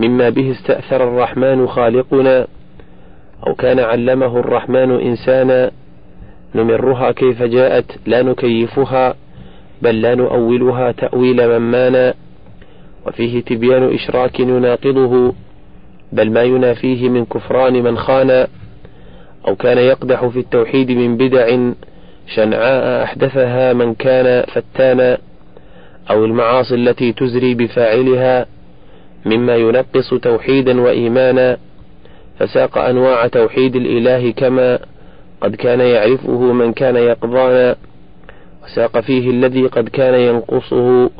مما 0.00 0.28
به 0.28 0.50
استأثر 0.50 1.08
الرحمن 1.08 1.66
خالقنا. 1.66 2.46
أو 3.46 3.54
كان 3.54 3.80
علمه 3.80 4.40
الرحمن 4.40 4.90
إنسانا. 4.90 5.70
نمرها 6.54 7.12
كيف 7.12 7.42
جاءت 7.42 7.84
لا 8.06 8.22
نكيفها. 8.22 9.14
بل 9.82 10.02
لا 10.02 10.14
نؤولها 10.14 10.92
تأويل 10.92 11.48
من 11.48 11.70
مانا 11.70 12.14
وفيه 13.06 13.40
تبيان 13.40 13.94
إشراك 13.94 14.40
يناقضه 14.40 15.34
بل 16.12 16.30
ما 16.30 16.42
ينافيه 16.42 17.08
من 17.08 17.24
كفران 17.24 17.82
من 17.82 17.98
خانا 17.98 18.48
أو 19.48 19.56
كان 19.56 19.78
يقدح 19.78 20.26
في 20.26 20.38
التوحيد 20.38 20.90
من 20.90 21.16
بدع 21.16 21.58
شنعاء 22.34 23.02
أحدثها 23.04 23.72
من 23.72 23.94
كان 23.94 24.44
فتانا 24.46 25.18
أو 26.10 26.24
المعاصي 26.24 26.74
التي 26.74 27.12
تزري 27.12 27.54
بفاعلها 27.54 28.46
مما 29.26 29.56
ينقص 29.56 30.14
توحيدا 30.22 30.80
وإيمانا 30.80 31.58
فساق 32.38 32.78
أنواع 32.78 33.26
توحيد 33.26 33.76
الإله 33.76 34.30
كما 34.30 34.78
قد 35.40 35.54
كان 35.54 35.80
يعرفه 35.80 36.52
من 36.52 36.72
كان 36.72 36.96
يقضانا. 36.96 37.76
وساق 38.66 39.00
فيه 39.00 39.30
الذي 39.30 39.66
قد 39.66 39.88
كان 39.88 40.14
ينقصه 40.14 41.10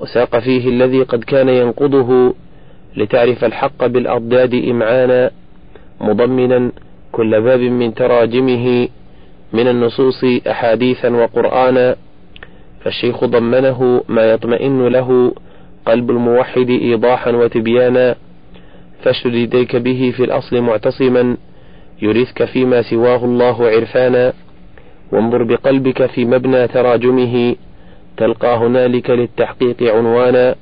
وساق 0.00 0.38
فيه 0.38 0.68
الذي 0.68 1.02
قد 1.02 1.24
كان 1.24 1.48
ينقضه 1.48 2.34
لتعرف 2.96 3.44
الحق 3.44 3.86
بالأضداد 3.86 4.54
إمعانا 4.54 5.30
مضمنا 6.00 6.72
كل 7.12 7.40
باب 7.40 7.60
من 7.60 7.94
تراجمه 7.94 8.88
من 9.52 9.68
النصوص 9.68 10.24
أحاديثا 10.50 11.08
وقرآنا 11.08 11.96
فالشيخ 12.84 13.24
ضمنه 13.24 14.04
ما 14.08 14.30
يطمئن 14.30 14.86
له 14.88 15.34
قلب 15.86 16.10
الموحد 16.10 16.70
إيضاحا 16.70 17.30
وتبيانا 17.30 18.16
فاشدد 19.02 19.34
يديك 19.34 19.76
به 19.76 20.12
في 20.16 20.24
الأصل 20.24 20.60
معتصما 20.60 21.36
يرثك 22.02 22.44
فيما 22.44 22.82
سواه 22.82 23.24
الله 23.24 23.68
عرفانا. 23.68 24.32
وانظر 25.12 25.42
بقلبك 25.42 26.06
في 26.06 26.24
مبنى 26.24 26.68
تراجمه 26.68 27.56
تلقى 28.16 28.56
هنالك 28.56 29.10
للتحقيق 29.10 29.94
عنوانا 29.94 30.54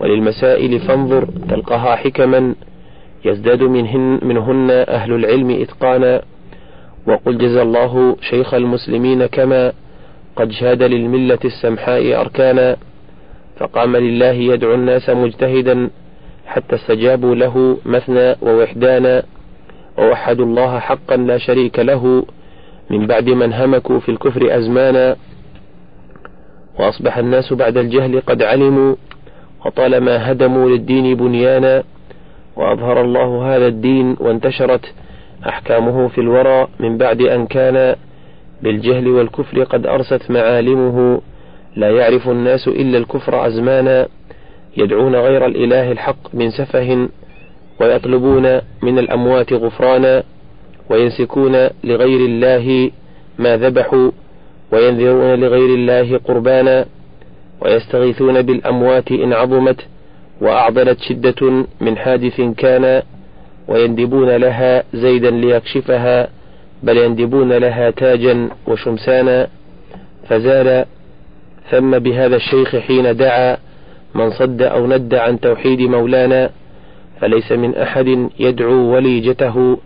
وللمسائل 0.00 0.80
فانظر 0.80 1.24
تلقاها 1.50 1.96
حكما 1.96 2.54
يزداد 3.24 3.62
منهن, 3.62 4.20
منهن 4.22 4.70
أهل 4.70 5.12
العلم 5.12 5.50
إتقانا. 5.50 6.22
وقل 7.06 7.38
جزى 7.38 7.62
الله 7.62 8.16
شيخ 8.20 8.54
المسلمين 8.54 9.26
كما 9.26 9.72
قد 10.36 10.50
شاد 10.50 10.82
للملة 10.82 11.38
السمحاء 11.44 12.20
أركانا. 12.20 12.76
فقام 13.56 13.96
لله 13.96 14.32
يدعو 14.32 14.74
الناس 14.74 15.10
مجتهدا 15.10 15.90
حتى 16.46 16.74
استجابوا 16.74 17.34
له 17.34 17.78
مثنى 17.86 18.36
ووحدانا 18.42 19.22
ووحدوا 19.98 20.46
الله 20.46 20.78
حقا 20.78 21.16
لا 21.16 21.38
شريك 21.38 21.78
له 21.78 22.24
من 22.90 23.06
بعد 23.06 23.28
من 23.28 23.52
همكوا 23.52 24.00
في 24.00 24.08
الكفر 24.08 24.56
أزمانا 24.58 25.16
وأصبح 26.78 27.18
الناس 27.18 27.52
بعد 27.52 27.76
الجهل 27.76 28.20
قد 28.20 28.42
علموا 28.42 28.94
وطالما 29.66 30.32
هدموا 30.32 30.70
للدين 30.70 31.16
بنيانا 31.16 31.82
وأظهر 32.56 33.00
الله 33.00 33.56
هذا 33.56 33.66
الدين 33.66 34.16
وانتشرت 34.20 34.94
أحكامه 35.48 36.08
في 36.08 36.20
الورى 36.20 36.68
من 36.80 36.98
بعد 36.98 37.20
أن 37.20 37.46
كان 37.46 37.96
بالجهل 38.62 39.08
والكفر 39.08 39.62
قد 39.64 39.86
أرست 39.86 40.30
معالمه. 40.30 41.20
لا 41.76 41.90
يعرف 41.90 42.28
الناس 42.28 42.68
إلا 42.68 42.98
الكفر 42.98 43.46
أزمانا 43.46 44.08
يدعون 44.76 45.14
غير 45.16 45.46
الإله 45.46 45.92
الحق 45.92 46.34
من 46.34 46.50
سفه 46.50 47.08
ويطلبون 47.80 48.60
من 48.82 48.98
الأموات 48.98 49.52
غفرانا. 49.52 50.22
وينسكون 50.90 51.68
لغير 51.84 52.20
الله 52.20 52.90
ما 53.38 53.56
ذبحوا 53.56 54.10
وينذرون 54.72 55.34
لغير 55.40 55.74
الله 55.74 56.18
قربانا 56.18 56.86
ويستغيثون 57.60 58.42
بالأموات 58.42 59.12
إن 59.12 59.32
عظمت 59.32 59.80
وأعضلت 60.40 61.00
شدة 61.00 61.66
من 61.80 61.96
حادث 61.96 62.40
كان 62.56 63.02
ويندبون 63.68 64.30
لها 64.36 64.84
زيدا 64.94 65.30
ليكشفها 65.30 66.28
بل 66.82 66.96
يندبون 66.96 67.52
لها 67.52 67.90
تاجا 67.90 68.48
وشمسانا. 68.66 69.48
فزال 70.28 70.84
ثم 71.70 71.98
بهذا 71.98 72.36
الشيخ 72.36 72.76
حين 72.76 73.16
دعا 73.16 73.56
من 74.14 74.30
صد 74.30 74.62
أو 74.62 74.86
ند 74.86 75.14
عن 75.14 75.40
توحيد 75.40 75.80
مولانا 75.80 76.50
فليس 77.20 77.52
من 77.52 77.74
أحد 77.76 78.28
يدعو 78.38 78.94
وليجته. 78.94 79.78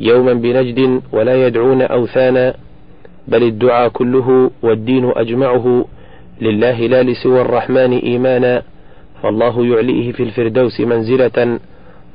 يوما 0.00 0.32
بنجد 0.32 1.00
ولا 1.12 1.46
يدعون 1.46 1.82
أوثانا 1.82 2.54
بل 3.28 3.42
الدعاء 3.42 3.88
كله 3.88 4.50
والدين 4.62 5.12
أجمعه 5.16 5.84
لله 6.40 6.86
لا 6.86 7.02
لسوى 7.02 7.40
الرحمن 7.40 7.92
إيمانا 7.98 8.62
فالله 9.22 9.66
يعليه 9.66 10.12
في 10.12 10.22
الفردوس 10.22 10.80
منزلة 10.80 11.58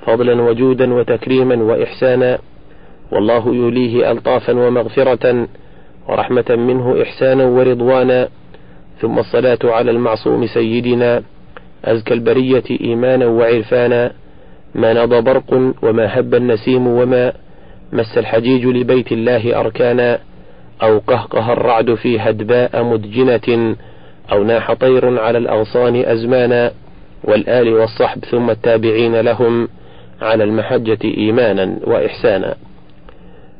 فضلا 0.05 0.41
وجودا 0.41 0.93
وتكريما 0.93 1.55
وإحسانا 1.55 2.39
والله 3.11 3.47
يوليه 3.55 4.11
ألطافا 4.11 4.53
ومغفرة 4.53 5.47
ورحمة 6.09 6.45
منه 6.49 7.01
إحسانا 7.01 7.45
ورضوانا 7.45 8.29
ثم 9.01 9.19
الصلاة 9.19 9.59
على 9.63 9.91
المعصوم 9.91 10.45
سيدنا 10.45 11.23
أزكى 11.85 12.13
البرية 12.13 12.63
إيمانا 12.81 13.25
وعرفانا 13.25 14.11
ما 14.75 14.93
نضى 15.03 15.21
برق 15.21 15.73
وما 15.83 16.19
هب 16.19 16.35
النسيم 16.35 16.87
وما 16.87 17.33
مس 17.93 18.17
الحجيج 18.17 18.65
لبيت 18.65 19.11
الله 19.11 19.59
أركانا 19.59 20.19
أو 20.83 20.99
قهقه 21.07 21.53
الرعد 21.53 21.93
في 21.93 22.19
هدباء 22.19 22.83
مدجنة 22.83 23.75
أو 24.31 24.43
ناح 24.43 24.73
طير 24.73 25.19
على 25.19 25.37
الأغصان 25.37 25.95
أزمانا 25.95 26.71
والآل 27.23 27.73
والصحب 27.73 28.25
ثم 28.25 28.49
التابعين 28.49 29.15
لهم 29.19 29.67
على 30.21 30.43
المحجة 30.43 30.99
إيمانا 31.03 31.79
وإحسانا. 31.83 32.55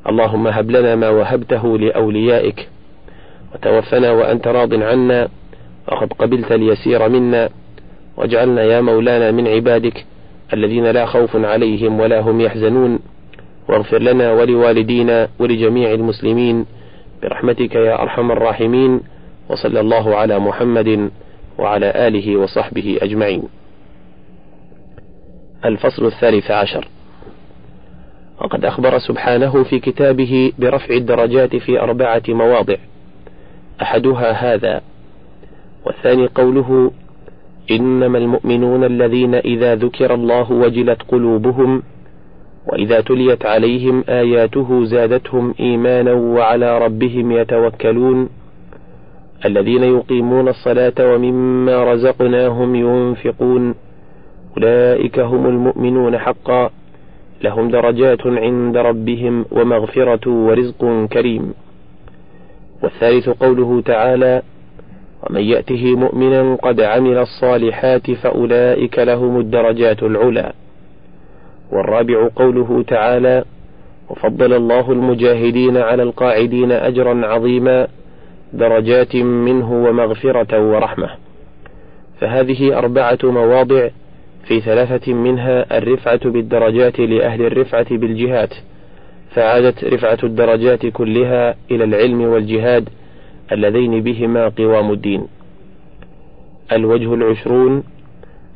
اللهم 0.10 0.48
هب 0.48 0.72
لنا 0.72 0.96
ما 0.96 1.10
وهبته 1.10 1.78
لأوليائك 1.78 2.69
وتوفنا 3.54 4.12
وأنت 4.12 4.48
راض 4.48 4.74
عنا 4.74 5.28
وقد 5.88 6.13
قبلت 6.13 6.52
اليسير 6.52 7.10
منا 7.10 7.50
واجعلنا 8.17 8.63
يا 8.63 8.82
مولانا 8.82 9.32
من 9.32 9.48
عبادك 9.48 10.06
الذين 10.54 10.86
لا 10.91 11.06
خوف 11.06 11.36
عليهم 11.36 12.00
ولا 12.00 12.19
هم 12.19 12.41
يحزنون. 12.41 13.00
واغفر 13.69 14.02
لنا 14.02 14.32
ولوالدينا 14.34 15.30
ولجميع 15.39 15.93
المسلمين 15.93 16.65
برحمتك 17.23 17.76
يا 17.76 18.02
أرحم 18.02 18.32
الراحمين 18.32 19.02
وصلى 19.49 19.80
الله 19.80 20.15
على 20.15 20.39
محمد 20.39 21.12
وعلى 21.60 22.08
آله 22.08 22.38
وصحبه 22.38 22.99
أجمعين. 23.02 23.43
الفصل 25.65 26.06
الثالث 26.06 26.52
عشر. 26.52 26.88
وقد 28.41 28.65
أخبر 28.65 28.97
سبحانه 28.99 29.63
في 29.63 29.80
كتابه 29.80 30.52
برفع 30.60 30.95
الدرجات 30.95 31.56
في 31.56 31.80
أربعة 31.80 32.23
مواضع 32.28 32.76
أحدها 33.82 34.32
هذا 34.32 34.82
والثاني 35.86 36.28
قوله 36.28 36.91
إنما 37.71 38.17
المؤمنون 38.17 38.84
الذين 38.84 39.36
إذا 39.36 39.76
ذكر 39.76 40.13
الله 40.13 40.52
وجلت 40.52 41.02
قلوبهم 41.02 41.84
وإذا 42.67 43.02
تليت 43.02 43.45
عليهم 43.45 44.04
آياته 44.10 44.84
زادتهم 44.84 45.54
إيمانا 45.60 46.13
وعلى 46.13 46.78
ربهم 46.86 47.32
يتوكلون. 47.32 48.30
الذين 49.45 49.84
يقيمون 49.84 50.47
الصلاة 50.47 50.93
ومما 50.99 51.93
رزقناهم 51.93 52.76
ينفقون. 52.76 53.76
أولئك 54.58 55.19
هم 55.19 55.45
المؤمنون 55.45 56.17
حقا. 56.17 56.69
لهم 57.43 57.69
درجات 57.69 58.28
عند 58.28 58.78
ربهم 58.78 59.45
ومغفرة 59.52 60.30
ورزق 60.30 61.08
كريم. 61.13 61.54
والثالث 62.84 63.30
قوله 63.30 63.82
تعالى 63.82 64.41
ومن 65.23 65.41
يأته 65.41 65.95
مؤمنا 65.95 66.56
قد 66.56 66.82
عمل 66.82 67.17
الصالحات 67.17 68.12
فأولئك 68.12 68.99
لهم 68.99 69.39
الدرجات 69.39 70.04
العلى. 70.04 70.54
والرابع 71.74 72.30
قوله 72.36 72.84
تعالى 72.88 73.44
وفضل 74.10 74.54
الله 74.54 74.92
المجاهدين 74.92 75.78
على 75.78 76.04
القاعدين 76.04 76.72
أجرا 76.72 77.28
عظيما 77.28 77.88
درجات 78.54 79.16
منه 79.16 79.74
ومغفرة 79.74 80.72
ورحمة. 80.72 81.10
فهذه 82.20 82.78
أربعة 82.78 83.20
مواضع 83.24 83.90
في 84.48 84.62
ثلاثة 84.62 85.14
منها 85.14 85.78
الرفعة 85.78 86.30
بالدرجات 86.30 87.00
لأهل 87.00 87.42
الرفعة 87.42 87.98
بالجهات 87.98 88.54
فعادت 89.36 89.84
رفعة 89.84 90.18
الدرجات 90.24 90.86
كلها 90.86 91.56
إلى 91.72 91.84
العلم 91.84 92.22
والجهاد 92.22 92.90
اللذين 93.52 94.02
بهما 94.02 94.48
قوام 94.48 94.92
الدين. 94.92 95.28
الوجه 96.72 97.14
العشرون 97.14 97.84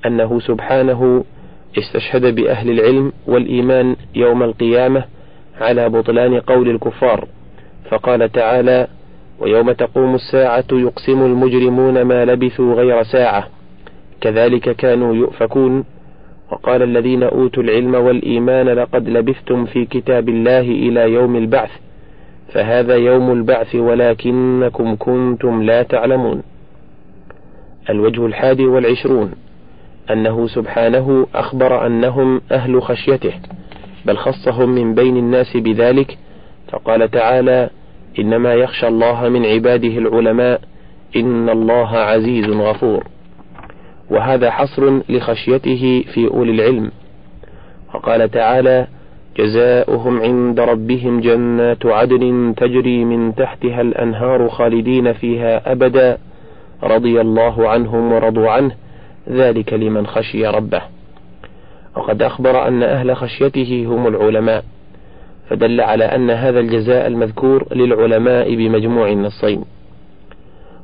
أنه 0.06 0.40
سبحانه 0.40 1.24
استشهد 1.78 2.36
بأهل 2.36 2.70
العلم 2.70 3.12
والإيمان 3.28 3.96
يوم 4.16 4.44
القيامة 4.44 5.04
على 5.62 5.90
بطلان 5.90 6.40
قول 6.40 6.70
الكفار 6.70 7.28
فقال 7.90 8.32
تعالى 8.32 8.88
ويوم 9.40 9.72
تقوم 9.72 10.16
الساعة 10.16 10.66
يقسم 10.72 11.26
المجرمون 11.26 12.02
ما 12.02 12.26
لبثوا 12.26 12.74
غير 12.76 13.04
ساعة 13.04 13.48
كذلك 14.22 14.76
كانوا 14.76 15.16
يؤفكون 15.16 15.86
وقال 16.52 16.84
الذين 16.84 17.24
أوتوا 17.24 17.64
العلم 17.64 17.96
والإيمان 17.96 18.70
لقد 18.70 19.10
لبثتم 19.10 19.66
في 19.66 19.86
كتاب 19.86 20.30
الله 20.30 20.60
إلى 20.62 21.12
يوم 21.14 21.36
البعث 21.36 21.72
فهذا 22.54 22.96
يوم 22.96 23.32
البعث 23.32 23.76
ولكنكم 23.76 24.96
كنتم 24.96 25.64
لا 25.64 25.84
تعلمون 25.84 26.44
الوجه 27.90 28.26
الحادي 28.26 28.66
والعشرون 28.66 29.32
أنه 30.12 30.48
سبحانه 30.48 31.28
أخبر 31.36 31.86
أنهم 31.88 32.42
أهل 32.52 32.82
خشيته 32.82 33.34
بل 34.06 34.18
خصهم 34.18 34.70
من 34.70 34.96
بين 34.96 35.18
الناس 35.18 35.58
بذلك 35.58 36.18
فقال 36.72 37.12
تعالى 37.12 37.70
إنما 38.20 38.54
يخشى 38.54 38.88
الله 38.88 39.30
من 39.30 39.46
عباده 39.46 39.98
العلماء 39.98 40.62
إن 41.16 41.50
الله 41.50 41.90
عزيز 41.98 42.50
غفور. 42.50 43.04
وهذا 44.10 44.52
حصر 44.52 45.02
لخشيته 45.10 46.04
في 46.14 46.28
أولي 46.28 46.52
العلم. 46.52 46.92
وقال 47.94 48.32
تعالى 48.32 48.88
جزاؤهم 49.38 50.22
عند 50.22 50.60
ربهم 50.60 51.20
جنات 51.20 51.86
عدن 51.86 52.54
تجري 52.58 53.06
من 53.06 53.36
تحتها 53.36 53.82
الأنهار 53.82 54.50
خالدين 54.50 55.14
فيها 55.14 55.72
أبدا 55.72 56.18
رضي 56.84 57.22
الله 57.22 57.70
عنهم 57.70 58.14
ورضوا 58.14 58.50
عنه. 58.50 58.72
ذلك 59.30 59.74
لمن 59.74 60.08
خشي 60.08 60.48
ربه. 60.48 60.82
وقد 61.96 62.22
أخبر 62.22 62.68
أن 62.68 62.84
أهل 62.84 63.16
خشيته 63.16 63.86
هم 63.88 64.08
العلماء 64.08 64.64
فدل 65.50 65.82
على 65.82 66.04
أن 66.06 66.30
هذا 66.30 66.60
الجزاء 66.60 67.08
المذكور 67.08 67.68
للعلماء 67.76 68.56
بمجموع 68.56 69.12
النصين. 69.12 69.66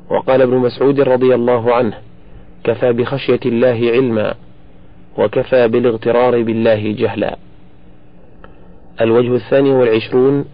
وقال 0.09 0.41
ابن 0.41 0.57
مسعود 0.57 1.01
رضي 1.01 1.35
الله 1.35 1.75
عنه 1.75 1.93
كفى 2.63 2.93
بخشية 2.93 3.39
الله 3.45 3.91
علما 3.91 4.33
وكفى 5.17 5.67
بالاغترار 5.67 6.41
بالله 6.43 6.95
جهلا. 6.97 7.37
الوجه 9.01 9.35
الثاني 9.35 9.71
والعشرون 9.71 10.45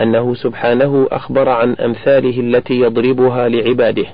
أنه 0.00 0.34
سبحانه 0.34 1.08
أخبر 1.10 1.48
عن 1.48 1.72
أمثاله 1.72 2.40
التي 2.40 2.80
يضربها 2.80 3.48
لعباده 3.48 4.06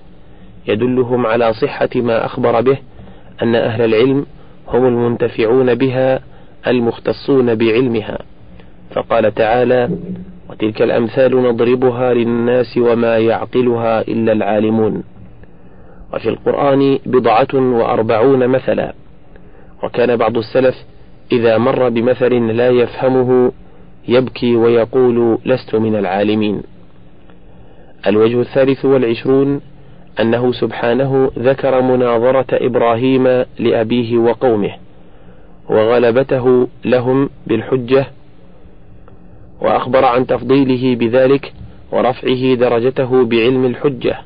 يدلهم 0.68 1.26
على 1.26 1.52
صحة 1.52 1.88
ما 1.94 2.26
أخبر 2.26 2.60
به 2.60 2.78
أن 3.42 3.54
أهل 3.54 3.82
العلم 3.82 4.26
هم 4.68 4.86
المنتفعون 4.86 5.74
بها 5.74 6.20
المختصون 6.66 7.54
بعلمها. 7.54 8.18
فقال 8.94 9.34
تعالى 9.34 9.90
وتلك 10.50 10.82
الأمثال 10.82 11.42
نضربها 11.42 12.14
للناس 12.14 12.78
وما 12.78 13.18
يعقلها 13.18 14.00
إلا 14.00 14.32
العالمون 14.32 15.02
وفي 16.14 16.28
القرآن 16.28 16.98
بضعة 17.06 17.54
وأربعون 17.54 18.48
مثلا. 18.48 18.94
وكان 19.82 20.16
بعض 20.16 20.36
السلف 20.36 20.74
إذا 21.32 21.58
مر 21.58 21.88
بمثل 21.88 22.56
لا 22.56 22.68
يفهمه 22.68 23.52
يبكي 24.08 24.56
ويقول 24.56 25.38
لست 25.44 25.74
من 25.74 25.96
العالمين 25.96 26.62
الوجه 28.06 28.40
الثالث 28.40 28.84
والعشرون 28.84 29.60
أنه 30.20 30.52
سبحانه 30.52 31.30
ذكر 31.38 31.82
مناظرة 31.82 32.46
إبراهيم 32.52 33.44
لأبيه 33.58 34.18
وقومه 34.18 34.70
وغلبته 35.68 36.68
لهم 36.84 37.30
بالحجة 37.46 38.06
وأخبر 39.60 40.04
عن 40.04 40.26
تفضيله 40.26 40.96
بذلك 40.96 41.52
ورفعه 41.92 42.54
درجته 42.54 43.24
بعلم 43.24 43.64
الحجة. 43.64 44.18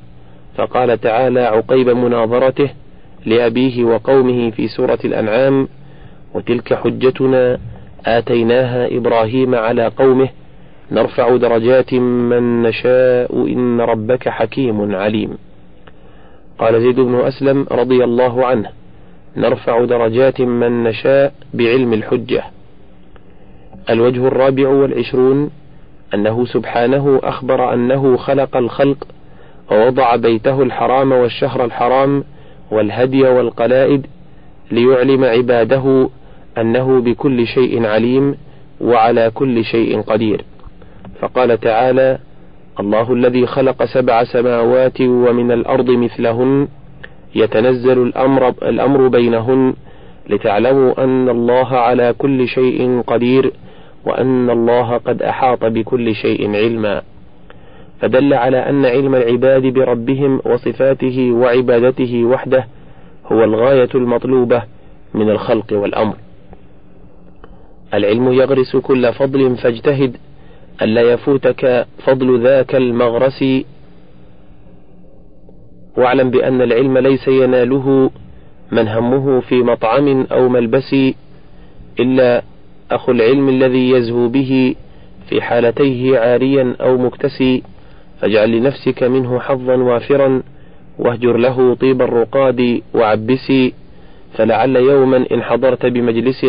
فقال 0.56 1.00
تعالى 1.00 1.40
عقيب 1.40 1.88
مناظرته 1.88 2.70
لأبيه 3.26 3.84
وقومه 3.84 4.50
في 4.50 4.68
سورة 4.68 4.98
الأنعام 5.04 5.68
وتلك 6.34 6.74
حجتنا 6.74 7.58
آتيناها 8.06 8.96
إبراهيم 8.96 9.54
على 9.54 9.86
قومه 9.86 10.28
نرفع 10.92 11.36
درجات 11.36 11.94
من 11.94 12.62
نشاء 12.62 13.46
إن 13.46 13.80
ربك 13.80 14.28
حكيم 14.28 14.94
عليم. 14.94 15.38
قال 16.58 16.80
زيد 16.80 17.00
بن 17.00 17.14
أسلم 17.14 17.66
رضي 17.70 18.04
الله 18.04 18.46
عنه 18.46 18.70
نرفع 19.36 19.84
درجات 19.84 20.40
من 20.40 20.84
نشاء 20.84 21.32
بعلم 21.54 21.92
الحجة. 21.92 22.44
الوجه 23.90 24.26
الرابع 24.26 24.68
والعشرون 24.68 25.50
أنه 26.14 26.44
سبحانه 26.46 27.20
أخبر 27.22 27.74
أنه 27.74 28.16
خلق 28.16 28.56
الخلق 28.56 29.06
ووضع 29.70 30.16
بيته 30.16 30.62
الحرام 30.62 31.12
والشهر 31.12 31.64
الحرام 31.64 32.24
والهدي 32.70 33.22
والقلائد 33.22 34.06
ليعلم 34.70 35.24
عباده 35.24 36.08
أنه 36.58 37.00
بكل 37.00 37.46
شيء 37.46 37.86
عليم 37.86 38.36
وعلى 38.80 39.30
كل 39.34 39.64
شيء 39.64 40.00
قدير. 40.00 40.44
فقال 41.20 41.60
تعالى 41.60 42.18
الله 42.80 43.12
الذي 43.12 43.46
خلق 43.46 43.84
سبع 43.84 44.24
سماوات 44.24 45.00
ومن 45.00 45.52
الأرض 45.52 45.90
مثلهن 45.90 46.68
يتنزل 47.34 48.02
الأمر, 48.02 48.48
الأمر 48.48 49.08
بينهن 49.08 49.74
لتعلموا 50.30 51.04
أن 51.04 51.28
الله 51.28 51.68
على 51.76 52.14
كل 52.18 52.48
شيء 52.48 53.02
قدير 53.06 53.52
وأن 54.06 54.50
الله 54.50 54.96
قد 54.96 55.22
أحاط 55.22 55.64
بكل 55.64 56.14
شيء 56.14 56.56
علما. 56.56 57.02
فدل 58.00 58.34
على 58.34 58.56
أن 58.56 58.86
علم 58.86 59.14
العباد 59.14 59.62
بربهم 59.62 60.40
وصفاته 60.44 61.32
وعبادته 61.32 62.24
وحده 62.24 62.66
هو 63.32 63.44
الغاية 63.44 63.88
المطلوبة 63.94 64.62
من 65.14 65.30
الخلق 65.30 65.72
والأمر. 65.72 66.14
العلم 67.94 68.32
يغرس 68.32 68.76
كل 68.76 69.12
فضل 69.12 69.56
فاجتهد 69.56 70.16
ألا 70.82 71.00
يفوتك 71.00 71.86
فضل 72.06 72.42
ذاك 72.42 72.74
المغرس. 72.74 73.44
واعلم 75.96 76.30
بأن 76.30 76.62
العلم 76.62 76.98
ليس 76.98 77.28
يناله 77.28 78.10
من 78.72 78.88
همه 78.88 79.40
في 79.40 79.54
مطعم 79.54 80.26
أو 80.32 80.48
ملبس 80.48 80.96
إلا 82.00 82.42
أخو 82.90 83.12
العلم 83.12 83.48
الذي 83.48 83.90
يزهو 83.90 84.28
به 84.28 84.74
في 85.28 85.42
حالتيه 85.42 86.18
عاريا 86.18 86.76
أو 86.80 86.98
مكتسي. 86.98 87.62
فاجعل 88.20 88.50
لنفسك 88.50 89.02
منه 89.02 89.38
حظا 89.40 89.76
وافرا 89.76 90.42
واهجر 90.98 91.36
له 91.36 91.74
طيب 91.74 92.02
الرقاد 92.02 92.82
وعبسي. 92.94 93.72
فلعل 94.32 94.76
يوما 94.76 95.26
إن 95.32 95.42
حضرت 95.42 95.86
بمجلس 95.86 96.46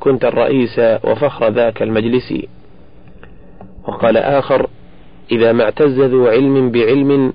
كنت 0.00 0.24
الرئيس 0.24 0.78
وفخر 1.04 1.50
ذاك 1.50 1.82
المجلس. 1.82 2.34
وقال 3.90 4.16
آخر 4.16 4.66
إذا 5.32 5.52
ما 5.52 5.64
اعتز 5.64 6.00
ذو 6.00 6.26
علم 6.26 6.70
بعلم 6.70 7.32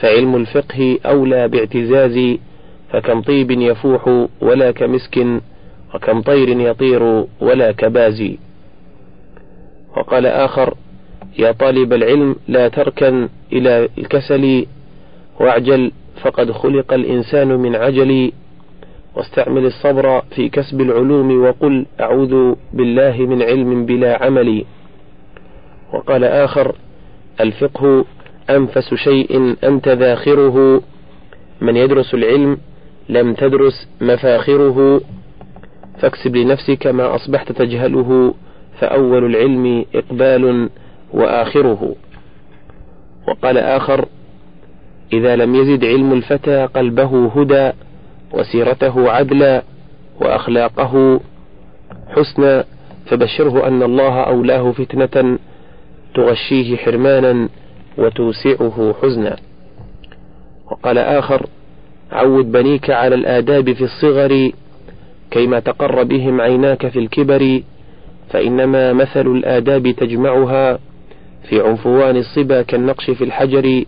فعلم 0.00 0.36
الفقه 0.36 0.98
أولى 1.06 1.48
باعتزاز 1.48 2.36
فكم 2.90 3.22
طيب 3.22 3.50
يفوح 3.50 4.26
ولا 4.40 4.70
كمسك 4.70 5.26
وكم 5.94 6.22
طير 6.22 6.48
يطير 6.60 7.24
ولا 7.40 7.72
كبازي 7.72 8.38
وقال 9.96 10.26
آخر 10.26 10.74
يا 11.38 11.52
طالب 11.52 11.92
العلم 11.92 12.36
لا 12.48 12.68
تركن 12.68 13.28
إلى 13.52 13.88
الكسل 13.98 14.66
واعجل 15.40 15.92
فقد 16.22 16.52
خلق 16.52 16.92
الإنسان 16.92 17.48
من 17.48 17.76
عجل 17.76 18.32
واستعمل 19.16 19.66
الصبر 19.66 20.20
في 20.20 20.48
كسب 20.48 20.80
العلوم 20.80 21.44
وقل 21.44 21.86
أعوذ 22.00 22.54
بالله 22.72 23.16
من 23.18 23.42
علم 23.42 23.86
بلا 23.86 24.24
عمل. 24.24 24.64
وقال 25.94 26.24
آخر 26.24 26.76
الفقه 27.40 28.04
أنفس 28.50 28.94
شيء 28.94 29.56
أنت 29.64 29.88
ذاخره 29.88 30.82
من 31.60 31.76
يدرس 31.76 32.14
العلم 32.14 32.58
لم 33.08 33.34
تدرس 33.34 33.88
مفاخره. 34.00 35.00
فاكسب 35.98 36.36
لنفسك 36.36 36.86
ما 36.86 37.14
أصبحت 37.14 37.52
تجهله 37.52 38.34
فأول 38.80 39.24
العلم 39.24 39.84
إقبال 39.94 40.70
وآخره. 41.12 41.94
وقال 43.28 43.58
آخر 43.58 44.08
إذا 45.12 45.36
لم 45.36 45.54
يزد 45.54 45.84
علم 45.84 46.12
الفتى 46.12 46.66
قلبه 46.66 47.32
هدى 47.36 47.72
وسيرته 48.32 49.10
عدلا 49.10 49.62
وأخلاقه 50.20 51.20
حسنا 52.08 52.64
فبشره 53.06 53.68
أن 53.68 53.82
الله 53.82 54.20
أولاه 54.20 54.72
فتنة 54.72 55.38
تغشيه 56.14 56.76
حرمانا 56.76 57.48
وتوسعه 57.98 58.94
حزنا. 59.02 59.36
وقال 60.70 60.98
آخر 60.98 61.46
عود 62.12 62.52
بنيك 62.52 62.90
على 62.90 63.14
الآداب 63.14 63.72
في 63.72 63.84
الصغر 63.84 64.50
كيما 65.30 65.60
تقر 65.60 66.02
بهم 66.02 66.40
عيناك 66.40 66.88
في 66.88 66.98
الكبر 66.98 67.60
فإنما 68.30 68.92
مثل 68.92 69.26
الآداب 69.26 69.90
تجمعها 69.90 70.78
في 71.48 71.60
عنفوان 71.60 72.16
الصبا 72.16 72.62
كالنقش 72.62 73.10
في 73.10 73.24
الحجر 73.24 73.84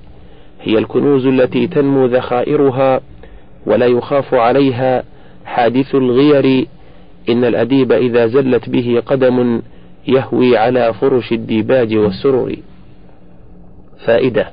هي 0.60 0.78
الكنوز 0.78 1.26
التي 1.26 1.66
تنمو 1.66 2.06
ذخائرها 2.06 3.00
ولا 3.66 3.86
يخاف 3.86 4.34
عليها 4.34 5.02
حادث 5.44 5.94
الغير 5.94 6.66
إن 7.28 7.44
الأديب 7.44 7.92
إذا 7.92 8.26
زلت 8.26 8.68
به 8.68 9.02
قدم 9.06 9.62
يهوي 10.08 10.56
على 10.56 10.94
فرش 10.94 11.32
الديباج 11.32 11.96
والسرور 11.96 12.56
فائدة 14.06 14.50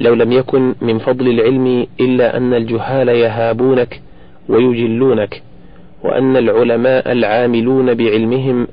لو 0.00 0.14
لم 0.14 0.32
يكن 0.32 0.74
من 0.80 0.98
فضل 0.98 1.28
العلم 1.28 1.86
إلا 2.00 2.36
أن 2.36 2.54
الجهال 2.54 3.08
يهابونك 3.08 4.00
ويجلونك 4.48 5.42
وأن 6.02 6.36
العلماء 6.36 7.12
العاملون 7.12 7.94
بعلمهم 7.94 8.66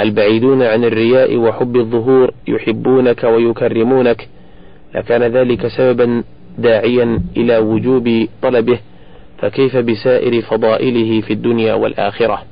البعيدون 0.00 0.62
عن 0.62 0.84
الرياء 0.84 1.36
وحب 1.36 1.76
الظهور 1.76 2.34
يحبونك 2.48 3.24
ويكرمونك 3.24 4.28
لكان 4.94 5.22
ذلك 5.22 5.66
سببا 5.66 6.22
داعيا 6.58 7.20
إلى 7.36 7.58
وجوب 7.58 8.26
طلبه 8.42 8.78
فكيف 9.38 9.76
بسائر 9.76 10.42
فضائله 10.42 11.20
في 11.20 11.32
الدنيا 11.32 11.74
والآخرة؟ 11.74 12.42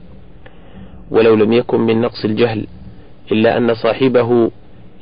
ولو 1.11 1.35
لم 1.35 1.53
يكن 1.53 1.81
من 1.81 2.01
نقص 2.01 2.25
الجهل 2.25 2.67
إلا 3.33 3.57
أن 3.57 3.75
صاحبه 3.75 4.51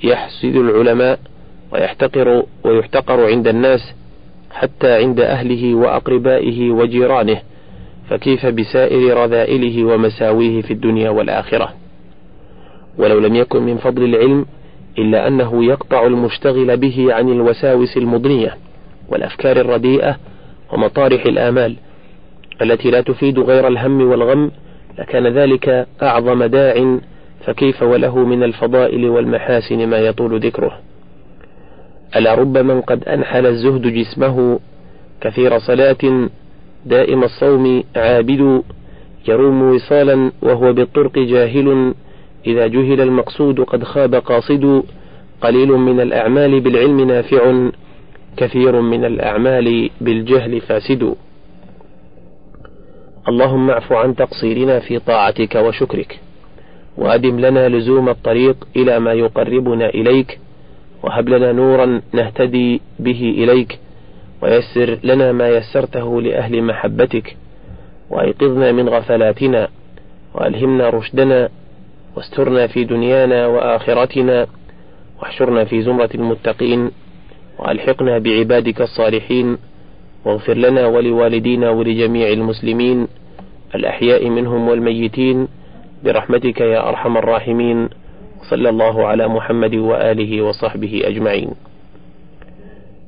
يحسد 0.05 0.57
العلماء 0.57 1.19
ويحتقر 1.73 2.43
ويحتقر 2.65 3.27
عند 3.27 3.49
الناس 3.49 3.95
حتى 4.51 4.93
عند 4.93 5.21
أهله 5.21 5.75
وأقربائه 5.75 6.71
وجيرانه 6.71 7.43
فكيف 8.11 8.47
بسائر 8.47 9.17
رذائله 9.17 9.85
ومساويه 9.85 10.63
في 10.63 10.73
الدنيا 10.73 11.11
والآخرة؟ 11.11 11.75
ولو 12.99 13.19
لم 13.19 13.35
يكن 13.35 13.63
من 13.63 13.77
فضل 13.77 14.05
العلم 14.05 14.47
إلا 14.99 15.29
أنه 15.29 15.65
يقطع 15.65 16.07
المشتغل 16.07 16.77
به 16.77 17.15
عن 17.15 17.29
الوساوس 17.29 17.97
المضنية 17.97 18.57
والأفكار 19.09 19.61
الرديئة 19.61 20.17
ومطارح 20.73 21.27
الآمال 21.27 21.77
التي 22.63 22.91
لا 22.91 23.01
تفيد 23.01 23.39
غير 23.39 23.69
الهم 23.69 24.11
والغم 24.11 24.51
لكان 24.99 25.27
ذلك 25.27 25.87
أعظم 26.03 26.45
داع 26.45 26.99
فكيف 27.45 27.83
وله 27.83 28.19
من 28.19 28.43
الفضائل 28.43 29.09
والمحاسن 29.09 29.87
ما 29.87 29.99
يطول 29.99 30.41
ذكره. 30.41 30.79
ألا 32.17 32.35
رب 32.35 32.59
من 32.59 32.81
قد 32.81 33.05
أنحل 33.05 33.47
الزهد 33.47 33.83
جسمه 33.83 34.61
كثير 35.21 35.59
صلاة 35.59 36.29
دائم 36.87 37.25
الصوم 37.25 37.85
عابد 37.97 38.63
يروم 39.29 39.63
وصالا 39.63 40.33
وهو 40.43 40.73
بالطرق 40.73 41.19
جاهل 41.19 41.95
إذا 42.47 42.67
جهل 42.67 43.01
المقصود 43.01 43.61
قد 43.61 43.85
خاب 43.85 44.15
قاصد 44.15 44.83
قليل 45.41 45.69
من 45.69 46.01
الأعمال 46.01 46.61
بالعلم 46.61 47.01
نافع 47.01 47.71
كثير 48.37 48.81
من 48.81 49.05
الأعمال 49.05 49.91
بالجهل 50.01 50.61
فاسد. 50.61 51.15
اللهم 53.29 53.71
اعف 53.71 53.93
عن 53.93 54.17
تقصيرنا 54.17 54.81
في 54.81 54.99
طاعتك 54.99 55.55
وشكرك 55.55 56.21
وأدم 56.97 57.41
لنا 57.41 57.69
لزوم 57.69 58.09
الطريق 58.09 58.57
إلى 58.77 58.99
ما 58.99 59.13
يقربنا 59.13 59.89
إليك 59.89 60.39
وهب 61.03 61.29
لنا 61.29 61.53
نورا 61.53 62.01
نهتدي 62.13 62.81
به 62.99 63.35
إليك 63.39 63.79
ويسر 64.43 64.99
لنا 65.05 65.33
ما 65.33 65.49
يسرته 65.49 66.23
لأهل 66.23 66.63
محبتك 66.63 67.37
وأيقظنا 68.11 68.73
من 68.73 68.89
غفلاتنا 68.89 69.69
وألهمنا 70.35 70.91
رشدنا 70.91 71.49
واسترنا 72.17 72.67
في 72.67 72.85
دنيانا 72.85 73.47
وآخرتنا 73.47 74.47
واحشرنا 75.21 75.65
في 75.65 75.83
زمرة 75.83 76.11
المتقين 76.15 76.91
وألحقنا 77.59 78.19
بعبادك 78.19 78.81
الصالحين. 78.81 79.59
واغفر 80.25 80.55
لنا 80.55 80.87
ولوالدينا 80.87 81.71
ولجميع 81.71 82.29
المسلمين 82.29 83.09
الأحياء 83.75 84.29
منهم 84.29 84.69
والميتين 84.69 85.49
برحمتك 86.05 86.61
يا 86.61 86.89
أرحم 86.89 87.17
الراحمين 87.17 87.89
صلى 88.51 88.69
الله 88.69 89.07
على 89.07 89.29
محمد 89.29 89.75
وآله 89.75 90.43
وصحبه 90.43 91.03
أجمعين. 91.05 91.51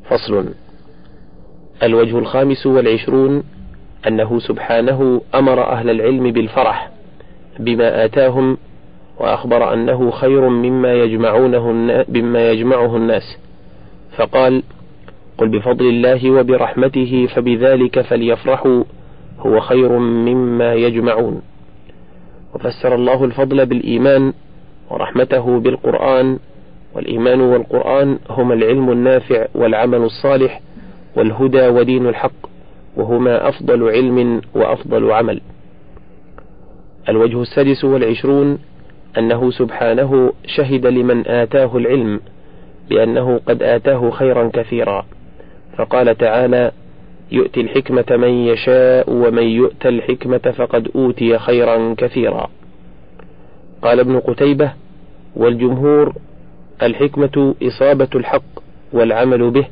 فصل. 0.05 0.55
الوجه 1.83 2.19
الخامس 2.19 2.67
والعشرون 2.67 3.43
أنه 4.07 4.39
سبحانه 4.39 5.21
أمر 5.35 5.63
أهل 5.63 5.91
العلم 5.91 6.33
بالفرح 6.33 6.91
بما 7.59 8.05
آتاهم 8.05 8.59
وأخبر 9.19 9.73
أنه 9.75 10.11
خير 10.11 10.49
مما 10.49 10.95
يجمعونه 10.95 11.73
مما 12.09 12.51
يجمعه 12.51 12.97
الناس. 12.97 13.39
فقال 14.17 14.63
قل 15.41 15.49
بفضل 15.49 15.89
الله 15.89 16.31
وبرحمته 16.31 17.29
فبذلك 17.35 18.01
فليفرحوا 18.01 18.85
هو 19.39 19.61
خير 19.61 19.99
مما 19.99 20.75
يجمعون. 20.75 21.43
وفسر 22.55 22.95
الله 22.95 23.25
الفضل 23.25 23.67
بالإيمان 23.67 24.33
ورحمته 24.91 25.61
بالقرآن 25.61 26.39
والإيمان 26.95 27.41
والقرآن 27.41 28.19
هما 28.31 28.55
العلم 28.55 28.91
النافع 28.91 29.47
والعمل 29.55 29.99
الصالح 29.99 30.61
والهدى 31.17 31.69
ودين 31.69 32.07
الحق 32.07 32.41
وهما 32.97 33.49
أفضل 33.49 33.89
علم 33.89 34.41
وأفضل 34.55 35.13
عمل. 35.13 35.41
الوجه 37.09 37.43
السادس 37.43 37.85
والعشرون 37.85 38.59
أنه 39.19 39.51
سبحانه 39.51 40.33
شهد 40.47 40.87
لمن 40.87 41.27
آتاه 41.27 41.77
العلم 41.77 42.21
بأنه 42.91 43.41
قد 43.47 43.63
آتاه 43.63 44.11
خيرا 44.11 44.51
كثيرا. 44.53 45.07
فقال 45.77 46.19
تعالى 46.19 46.73
يؤتي 47.33 47.61
الحكمة 47.61 48.05
من 48.11 48.29
يشاء 48.29 49.11
ومن 49.11 49.43
يؤت 49.43 49.87
الحكمة 49.87 50.55
فقد 50.57 50.89
أوتي 50.95 51.39
خيرا 51.39 51.95
كثيرا. 51.99 52.51
قال 53.83 54.01
ابن 54.01 54.21
قتيبة 54.21 54.73
والجمهور 55.37 56.15
الحكمة 56.83 57.55
إصابة 57.63 58.09
الحق 58.15 58.43
والعمل 58.93 59.51
به 59.51 59.67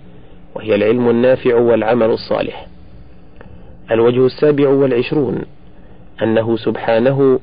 وهي 0.55 0.75
العلم 0.75 1.11
النافع 1.11 1.55
والعمل 1.55 2.11
الصالح. 2.11 2.67
الوجه 3.91 4.27
السابع 4.27 4.69
والعشرون 4.69 5.43
أنه 6.23 6.57
سبحانه 6.57 7.41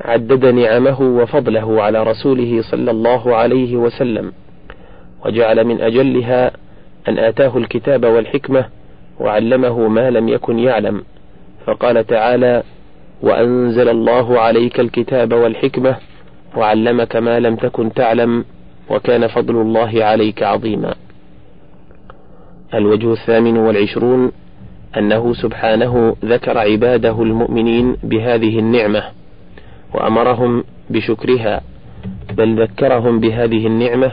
عدد 0.00 0.46
نعمه 0.46 1.00
وفضله 1.00 1.82
على 1.82 2.02
رسوله 2.02 2.62
صلى 2.62 2.90
الله 2.90 3.36
عليه 3.36 3.76
وسلم 3.76 4.32
وجعل 5.26 5.64
من 5.64 5.80
أجلها 5.80 6.50
أن 7.08 7.18
آتاه 7.18 7.56
الكتاب 7.56 8.04
والحكمة 8.04 8.64
وعلمه 9.20 9.88
ما 9.88 10.10
لم 10.10 10.28
يكن 10.28 10.58
يعلم. 10.58 11.02
فقال 11.66 12.06
تعالى 12.06 12.62
وأنزل 13.22 13.88
الله 13.88 14.40
عليك 14.40 14.80
الكتاب 14.80 15.32
والحكمة 15.32 15.96
وعلمك 16.56 17.16
ما 17.16 17.40
لم 17.40 17.56
تكن 17.56 17.92
تعلم 17.92 18.44
وكان 18.90 19.26
فضل 19.26 19.56
الله 19.56 20.04
عليك 20.04 20.42
عظيما. 20.42 20.94
الوجه 22.74 23.12
الثامن 23.12 23.58
والعشرون 23.58 24.32
أنه 24.96 25.34
سبحانه 25.34 26.16
ذكر 26.24 26.58
عباده 26.58 27.22
المؤمنين 27.22 27.96
بهذه 28.02 28.58
النعمة 28.58 29.02
وأمرهم 29.94 30.64
بشكرها 30.90 31.60
بل 32.36 32.62
ذكرهم 32.62 33.20
بهذه 33.20 33.66
النعمة 33.66 34.12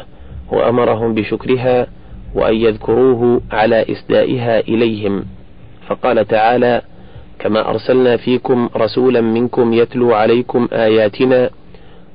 وأمرهم 0.52 1.14
بشكرها 1.14 1.88
وأن 2.36 2.56
يذكروه 2.56 3.42
على 3.52 3.86
إسدائها 3.92 4.60
إليهم. 4.60 5.26
فقال 5.88 6.28
تعالى 6.28 6.82
كما 7.40 7.70
أرسلنا 7.70 8.18
فيكم 8.18 8.70
رسولا 8.78 9.22
منكم 9.22 9.74
يتلو 9.74 10.14
عليكم 10.14 10.68
آياتنا 10.74 11.50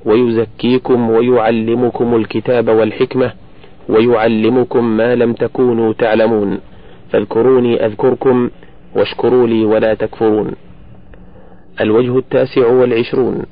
ويزكيكم 0.05 1.11
ويعلمكم 1.11 2.15
الكتاب 2.17 2.69
والحكمة 2.69 3.33
ويعلمكم 3.89 4.97
ما 4.97 5.15
لم 5.15 5.33
تكونوا 5.33 5.93
تعلمون. 5.93 6.59
فاذكروني 7.11 7.87
أذكركم 7.87 8.51
واشكروا 8.97 9.47
لي 9.47 9.65
ولا 9.65 9.95
تكفرون. 9.95 10.53
الوجه 11.81 12.19
التاسع 12.19 12.67
والعشرون 12.67 13.43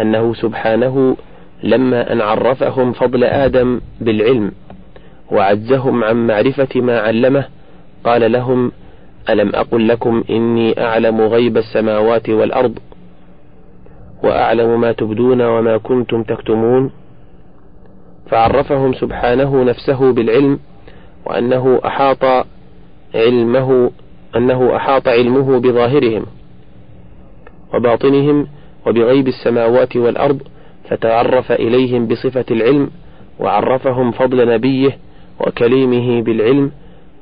أنه 0.00 0.34
سبحانه 0.34 1.16
لما 1.62 2.12
أن 2.12 2.20
عرفهم 2.20 2.92
فضل 2.92 3.24
آدم 3.24 3.80
بالعلم 4.00 4.52
وعزهم 5.34 6.04
عن 6.04 6.26
معرفة 6.26 6.80
ما 6.80 7.00
علمه 7.00 7.44
قال 8.04 8.32
لهم 8.32 8.72
ألم 9.30 9.48
أقل 9.54 9.88
لكم 9.88 10.24
إني 10.30 10.84
أعلم 10.84 11.20
غيب 11.20 11.56
السماوات 11.56 12.28
والأرض؟ 12.30 12.78
وأعلم 14.22 14.80
ما 14.80 14.92
تبدون 14.92 15.42
وما 15.42 15.76
كنتم 15.78 16.22
تكتمون؟ 16.22 16.90
فعرفهم 18.30 18.92
سبحانه 18.92 19.64
نفسه 19.64 20.12
بالعلم 20.12 20.58
وأنه 21.26 21.80
أحاط 21.86 22.46
علمه 23.14 23.90
أنه 24.36 24.76
أحاط 24.76 25.08
علمه 25.08 25.60
بظاهرهم 25.60 26.26
وباطنهم 27.74 28.46
وبغيب 28.86 29.28
السماوات 29.28 29.96
والأرض 29.96 30.42
فتعرف 30.90 31.52
إليهم 31.52 32.06
بصفة 32.06 32.44
العلم 32.50 32.90
وعرفهم 33.40 34.10
فضل 34.12 34.54
نبيه 34.54 34.98
وكليمه 35.40 36.22
بالعلم 36.22 36.70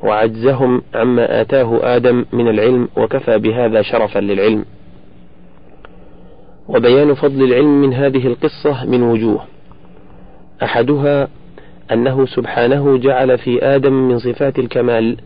وعجزهم 0.03 0.83
عما 0.95 1.41
آتاه 1.41 1.97
آدم 1.97 2.25
من 2.33 2.49
العلم 2.49 2.89
وكفى 2.97 3.39
بهذا 3.39 3.83
شرفا 3.83 4.19
للعلم. 4.19 4.65
وبيان 6.69 7.15
فضل 7.15 7.43
العلم 7.43 7.81
من 7.81 7.95
هذه 7.95 8.27
القصة 8.27 8.87
من 8.87 9.03
وجوه. 9.03 9.41
أحدها 10.63 11.29
أنه 11.93 12.27
سبحانه 12.27 12.97
جعل 12.99 13.39
في 13.39 13.65
آدم 13.65 13.93
من 13.93 14.19
صفات 14.19 14.59
الكمال 14.59 15.17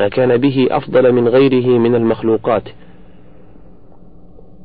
ما 0.00 0.08
كان 0.08 0.36
به 0.36 0.68
أفضل 0.70 1.12
من 1.12 1.28
غيره 1.28 1.78
من 1.78 1.94
المخلوقات. 1.94 2.62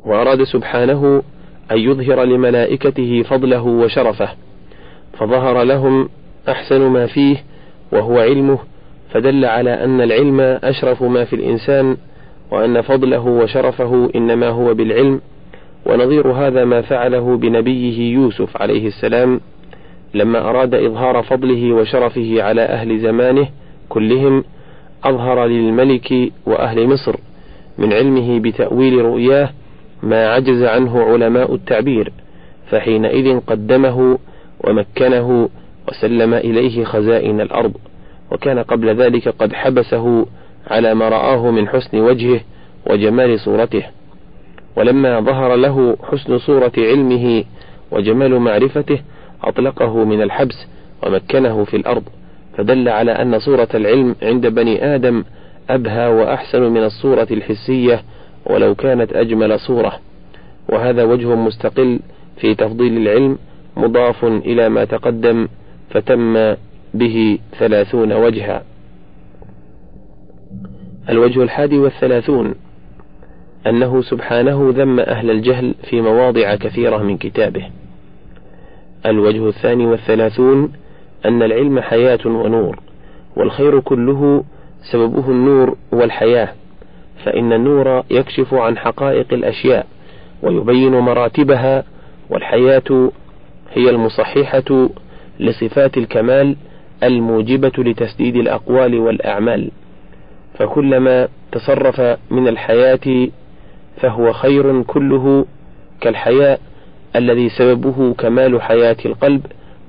وأراد 0.05 0.43
سبحانه 0.43 1.23
أن 1.71 1.77
يظهر 1.77 2.23
لملائكته 2.23 3.23
فضله 3.23 3.61
وشرفه 3.61 4.29
فظهر 5.13 5.63
لهم 5.63 6.09
أحسن 6.49 6.81
ما 6.81 7.07
فيه 7.07 7.43
وهو 7.91 8.19
علمه 8.19 8.59
فدل 9.11 9.45
على 9.45 9.83
أن 9.83 10.01
العلم 10.01 10.39
أشرف 10.41 11.03
ما 11.03 11.25
في 11.25 11.35
الإنسان 11.35 11.97
وأن 12.51 12.81
فضله 12.81 13.25
وشرفه 13.25 14.09
إنما 14.15 14.47
هو 14.49 14.73
بالعلم 14.73 15.21
ونظير 15.85 16.27
هذا 16.27 16.65
ما 16.65 16.81
فعله 16.81 17.37
بنبيه 17.37 18.13
يوسف 18.13 18.57
عليه 18.61 18.87
السلام 18.87 19.39
لما 20.13 20.49
أراد 20.49 20.75
إظهار 20.75 21.23
فضله 21.23 21.73
وشرفه 21.73 22.43
على 22.43 22.61
أهل 22.61 22.99
زمانه 22.99 23.47
كلهم 23.89 24.43
أظهر 25.03 25.45
للملك 25.45 26.13
وأهل 26.45 26.87
مصر 26.87 27.15
من 27.77 27.93
علمه 27.93 28.39
بتأويل 28.39 29.05
رؤياه 29.05 29.49
ما 30.03 30.27
عجز 30.27 30.63
عنه 30.63 31.03
علماء 31.03 31.55
التعبير 31.55 32.11
فحينئذ 32.69 33.39
قدمه 33.39 34.17
ومكنه 34.63 35.49
وسلم 35.87 36.33
إليه 36.33 36.83
خزائن 36.83 37.41
الأرض 37.41 37.73
وكان 38.31 38.59
قبل 38.59 38.95
ذلك 38.95 39.27
قد 39.27 39.53
حبسه 39.53 40.25
على 40.67 40.93
ما 40.93 41.09
رآه 41.09 41.51
من 41.51 41.67
حسن 41.67 41.97
وجهه 41.99 42.39
وجمال 42.89 43.39
صورته. 43.39 43.83
ولما 44.75 45.19
ظهر 45.19 45.55
له 45.55 45.97
حسن 46.03 46.37
صورة 46.37 46.71
علمه 46.77 47.43
وجمال 47.91 48.39
معرفته 48.39 48.99
أطلقه 49.43 50.05
من 50.05 50.21
الحبس 50.21 50.67
ومكنه 51.03 51.63
في 51.63 51.77
الأرض. 51.77 52.03
فدل 52.57 52.89
على 52.89 53.11
أن 53.11 53.39
صورة 53.39 53.67
العلم 53.75 54.15
عند 54.21 54.47
بني 54.47 54.95
آدم 54.95 55.23
أبهى 55.69 56.07
وأحسن 56.07 56.61
من 56.61 56.83
الصورة 56.83 57.27
الحسية 57.31 58.03
ولو 58.45 58.75
كانت 58.75 59.13
أجمل 59.13 59.59
صورة. 59.59 59.93
وهذا 60.69 61.03
وجه 61.03 61.35
مستقل 61.35 61.99
في 62.37 62.55
تفضيل 62.55 62.97
العلم 62.97 63.37
مضاف 63.77 64.25
إلى 64.25 64.69
ما 64.69 64.85
تقدم 64.85 65.47
فتم 65.91 66.55
به 66.93 67.39
ثلاثون 67.59 68.13
وجها. 68.13 68.63
الوجه 71.09 71.43
الحادي 71.43 71.77
والثلاثون 71.77 72.55
أنه 73.67 74.01
سبحانه 74.01 74.73
ذم 74.75 74.99
أهل 74.99 75.31
الجهل 75.31 75.75
في 75.89 76.01
مواضع 76.01 76.55
كثيرة 76.55 76.97
من 76.97 77.17
كتابه. 77.17 77.69
الوجه 79.05 79.47
الثاني 79.47 79.85
والثلاثون 79.85 80.71
أن 81.25 81.43
العلم 81.43 81.79
حياة 81.79 82.19
ونور 82.25 82.79
والخير 83.35 83.79
كله 83.79 84.43
سببه 84.91 85.31
النور 85.31 85.77
والحياة 85.91 86.49
فإن 87.25 87.53
النور 87.53 88.03
يكشف 88.09 88.53
عن 88.53 88.77
حقائق 88.77 89.33
الأشياء 89.33 89.87
ويبين 90.43 90.91
مراتبها 90.91 91.83
والحياة 92.29 93.11
هي 93.73 93.89
المصححة 93.89 94.89
لصفات 95.41 95.97
الكمال 95.97 96.55
الموجبة 97.03 97.71
لتسديد 97.77 98.35
الأقوال 98.35 98.99
والأعمال. 98.99 99.71
فكلما 100.53 101.27
تصرف 101.51 102.17
من 102.31 102.47
الحياة 102.47 103.27
فهو 103.97 104.33
خير 104.33 104.81
كله 104.83 105.45
كالحياء 106.01 106.59
الذي 107.15 107.49
سببه 107.49 108.13
كمال 108.13 108.61
حياة 108.61 108.97
القلب 109.05 109.45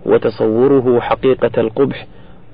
وتصوره 0.07 1.01
حقيقة 1.01 1.61
القبح 1.61 2.07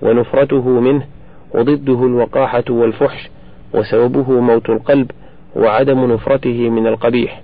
ونفرته 0.03 0.69
منه 0.69 1.07
وضده 1.55 2.07
الوقاحة 2.07 2.65
والفحش 2.71 3.29
وسببه 3.75 4.41
موت 4.41 4.71
القلب 4.71 5.11
وعدم 5.57 6.13
نفرته 6.13 6.71
من 6.71 6.87
القبيح. 6.87 7.43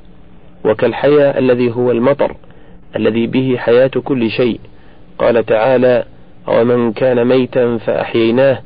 وكالحياء 0.65 1.39
الذي 1.39 1.73
هو 1.73 1.91
المطر 1.91 2.37
الذي 2.97 3.27
به 3.27 3.57
حياة 3.59 3.91
كل 4.05 4.31
شيء 4.31 4.61
قال 5.19 5.47
تعالى 5.47 6.05
ومن 6.49 6.93
كان 6.93 7.25
ميتا 7.25 7.77
فأحييناه 7.77 8.59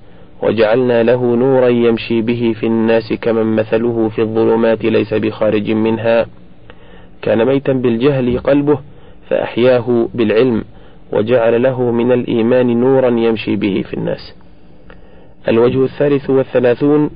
وجعلنا 0.43 1.03
له 1.03 1.37
نورا 1.37 1.69
يمشي 1.69 2.21
به 2.21 2.55
في 2.61 2.67
الناس 2.67 3.13
كمن 3.13 3.57
مثله 3.57 4.09
في 4.09 4.23
الظلمات 4.23 4.85
ليس 4.85 5.15
بخارج 5.15 5.71
منها 5.71 6.27
كان 7.23 7.45
ميتا 7.45 7.73
بالجهل 7.73 8.39
قلبه 8.39 8.79
فأحياه 9.29 10.09
بالعلم 10.15 10.65
وجعل 11.13 11.63
له 11.63 11.91
من 11.91 12.13
الإيمان 12.13 12.81
نورا 12.81 13.09
يمشي 13.09 13.57
به 13.57 13.85
في 13.91 13.95
الناس. 13.95 14.35
الوجه 15.49 15.85
الثالث 15.85 16.31
والثلاثون 16.31 17.11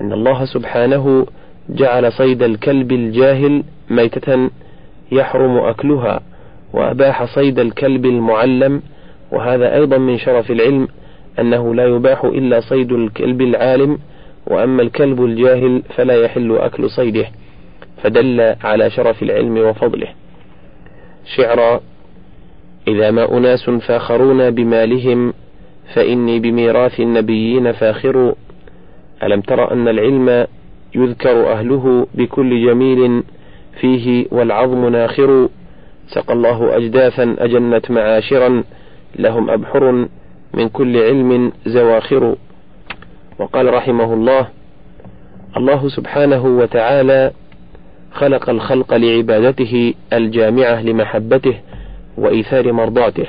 أن 0.00 0.12
الله 0.12 0.44
سبحانه 0.44 1.26
جعل 1.68 2.12
صيد 2.12 2.42
الكلب 2.42 2.92
الجاهل 2.92 3.62
ميتة 3.90 4.50
يحرم 5.12 5.56
أكلها 5.58 6.20
وأباح 6.74 7.24
صيد 7.34 7.58
الكلب 7.58 8.06
المعلم 8.06 8.82
وهذا 9.32 9.74
أيضا 9.74 9.98
من 9.98 10.18
شرف 10.18 10.50
العلم 10.50 10.88
أنه 11.38 11.74
لا 11.74 11.86
يباح 11.86 12.24
إلا 12.24 12.60
صيد 12.60 12.92
الكلب 12.92 13.42
العالم 13.42 13.98
وأما 14.46 14.82
الكلب 14.82 15.24
الجاهل 15.24 15.82
فلا 15.96 16.14
يحل 16.14 16.56
أكل 16.56 16.90
صيده 16.90 17.26
فدل 18.02 18.56
على 18.64 18.90
شرف 18.90 19.22
العلم 19.22 19.58
وفضله. 19.58 20.08
شعرا 21.36 21.80
إذا 22.88 23.10
ما 23.10 23.38
أناس 23.38 23.70
فاخرون 23.70 24.50
بمالهم 24.50 25.32
فإني 25.94 26.38
بميراث 26.40 27.00
النبيين 27.00 27.72
فاخر. 27.72 28.34
ألم 29.22 29.40
تر 29.40 29.72
أن 29.72 29.88
العلم 29.88 30.46
يذكر 30.94 31.52
أهله 31.52 32.06
بكل 32.14 32.66
جميل 32.66 33.22
فيه 33.80 34.26
والعظم 34.30 34.88
ناخر؟ 34.88 35.48
سقى 36.08 36.32
الله 36.32 36.76
أجداثا 36.76 37.36
أجنت 37.38 37.90
معاشرا 37.90 38.64
لهم 39.16 39.50
أبحر 39.50 40.08
من 40.54 40.68
كل 40.68 40.96
علم 40.96 41.52
زواخر. 41.66 42.36
وقال 43.38 43.74
رحمه 43.74 44.14
الله 44.14 44.48
الله 45.56 45.88
سبحانه 45.88 46.46
وتعالى 46.46 47.30
خلق 48.12 48.50
الخلق 48.50 48.94
لعبادته 48.94 49.94
الجامعة 50.12 50.82
لمحبته 50.82 51.54
وإيثار 52.16 52.72
مرضاته 52.72 53.26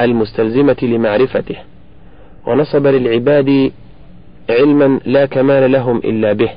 المستلزمة 0.00 0.76
لمعرفته 0.82 1.56
ونصب 2.46 2.86
للعباد 2.86 3.72
علما 4.50 5.00
لا 5.04 5.26
كمال 5.26 5.72
لهم 5.72 5.98
إلا 5.98 6.32
به. 6.32 6.50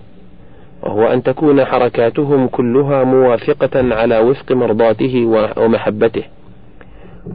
وهو 0.84 1.08
أن 1.08 1.24
تكون 1.24 1.66
حركاتهم 1.66 2.48
كلها 2.48 3.04
موافقة 3.04 3.96
على 3.96 4.20
وفق 4.20 4.52
مرضاته 4.52 5.26
ومحبته. 5.58 6.24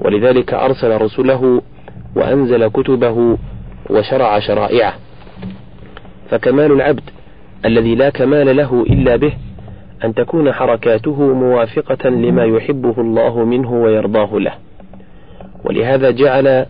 ولذلك 0.00 0.54
أرسل 0.54 1.00
رسله 1.00 1.62
وأنزل 2.16 2.68
كتبه 2.68 3.38
وشرع 3.90 4.38
شرائعه. 4.38 4.94
فكمال 6.30 6.72
العبد 6.72 7.10
الذي 7.64 7.94
لا 7.94 8.10
كمال 8.10 8.56
له 8.56 8.82
إلا 8.90 9.16
به 9.16 9.32
أن 10.04 10.14
تكون 10.14 10.52
حركاته 10.52 11.34
موافقة 11.34 12.08
لما 12.08 12.44
يحبه 12.44 12.94
الله 12.98 13.44
منه 13.44 13.72
ويرضاه 13.72 14.38
له. 14.38 14.54
ولهذا 15.64 16.10
جعل 16.10 16.66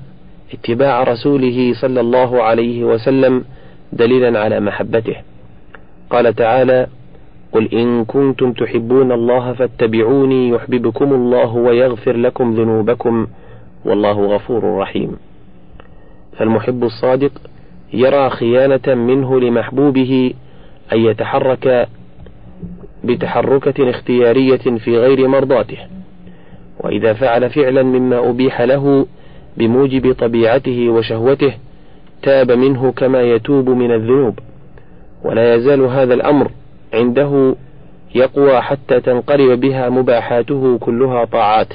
اتباع 0.54 1.02
رسوله 1.02 1.72
صلى 1.74 2.00
الله 2.00 2.42
عليه 2.42 2.84
وسلم 2.84 3.44
دليلا 3.92 4.40
على 4.40 4.60
محبته. 4.60 5.16
قال 6.14 6.34
تعالى 6.34 6.86
قل 7.52 7.74
إن 7.74 8.04
كنتم 8.04 8.52
تحبون 8.52 9.12
الله 9.12 9.52
فاتبعوني 9.52 10.48
يحببكم 10.48 11.12
الله 11.12 11.54
ويغفر 11.56 12.16
لكم 12.16 12.54
ذنوبكم 12.54 13.26
والله 13.84 14.26
غفور 14.26 14.78
رحيم. 14.78 15.16
فالمحب 16.36 16.84
الصادق 16.84 17.32
يرى 17.92 18.30
خيانة 18.30 18.94
منه 18.94 19.40
لمحبوبه 19.40 20.34
أن 20.92 20.98
يتحرك 20.98 21.88
بتحركة 23.04 23.90
اختيارية 23.90 24.56
في 24.56 24.98
غير 24.98 25.28
مرضاته 25.28 25.78
وإذا 26.80 27.12
فعل 27.12 27.50
فعلا 27.50 27.82
مما 27.82 28.30
أبيح 28.30 28.60
له 28.60 29.06
بموجب 29.56 30.12
طبيعته 30.12 30.88
وشهوته 30.90 31.54
تاب 32.22 32.52
منه 32.52 32.92
كما 32.92 33.22
يتوب 33.22 33.68
من 33.70 33.90
الذنوب. 33.92 34.38
ولا 35.24 35.54
يزال 35.54 35.80
هذا 35.80 36.14
الأمر 36.14 36.50
عنده 36.94 37.54
يقوى 38.14 38.60
حتى 38.60 39.00
تنقلب 39.00 39.60
بها 39.60 39.88
مباحاته 39.88 40.78
كلها 40.78 41.24
طاعات 41.24 41.68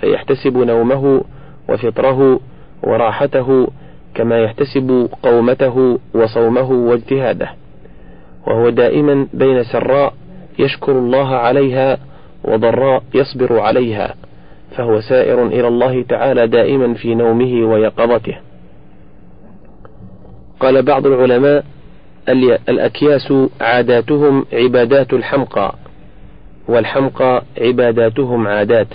فيحتسب 0.00 0.56
نومه 0.56 1.24
وفطره 1.68 2.40
وراحته 2.82 3.68
كما 4.14 4.38
يحتسب 4.38 5.08
قومته 5.22 5.98
وصومه 6.14 6.70
واجتهاده. 6.72 7.48
وهو 8.46 8.68
دائما 8.68 9.26
بين 9.34 9.62
سراء 9.62 10.14
يشكر 10.58 10.92
الله 10.92 11.36
عليها 11.36 11.98
وضراء 12.44 13.02
يصبر 13.14 13.60
عليها 13.60 14.14
فهو 14.76 15.00
سائر 15.00 15.46
إلى 15.46 15.68
الله 15.68 16.02
تعالى 16.02 16.46
دائما 16.46 16.94
في 16.94 17.14
نومه 17.14 17.64
ويقظته. 17.64 18.36
قال 20.60 20.82
بعض 20.82 21.06
العلماء 21.06 21.64
الأكياس 22.68 23.32
عاداتهم 23.60 24.44
عبادات 24.52 25.12
الحمقى 25.12 25.74
والحمقى 26.68 27.42
عباداتهم 27.60 28.46
عادات. 28.46 28.88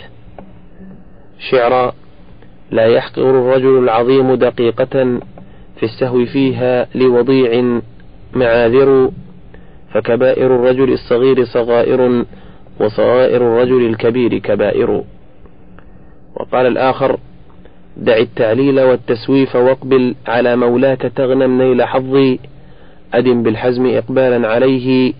شعرا 1.51 1.93
لا 2.71 2.85
يحقر 2.85 3.29
الرجل 3.29 3.83
العظيم 3.83 4.35
دقيقة 4.35 5.19
في 5.75 5.83
السهو 5.83 6.25
فيها 6.25 6.87
لوضيع 6.95 7.79
معاذر 8.33 9.11
فكبائر 9.93 10.55
الرجل 10.55 10.93
الصغير 10.93 11.45
صغائر 11.45 12.25
وصغائر 12.79 13.41
الرجل 13.41 13.85
الكبير 13.85 14.37
كبائر. 14.37 15.03
وقال 16.35 16.67
الآخر 16.67 17.19
دع 17.97 18.17
التعليل 18.17 18.79
والتسويف 18.79 19.55
واقبل 19.55 20.15
على 20.27 20.55
مولاك 20.55 21.01
تغنم 21.01 21.61
نيل 21.61 21.83
حظي 21.83 22.39
أدم 23.13 23.43
بالحزم 23.43 23.85
إقبالا 23.85 24.47
عليه 24.47 25.13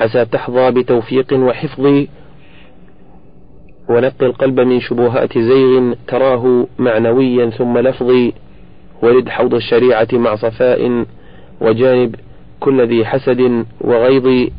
عسى 0.00 0.24
تحظى 0.24 0.70
بتوفيق 0.70 1.32
وحفظ 1.32 1.86
ونقي 3.88 4.26
القلب 4.26 4.60
من 4.60 4.80
شبهات 4.80 5.38
زيغ 5.38 5.94
تراه 6.08 6.66
معنويا 6.78 7.50
ثم 7.50 7.78
لفظي 7.78 8.32
ورد 9.02 9.28
حوض 9.28 9.54
الشريعة 9.54 10.08
مع 10.12 10.34
صفاء 10.36 11.04
وجانب 11.60 12.16
كل 12.60 12.88
ذي 12.88 13.04
حسد 13.04 13.64
وغيظ 13.80 14.50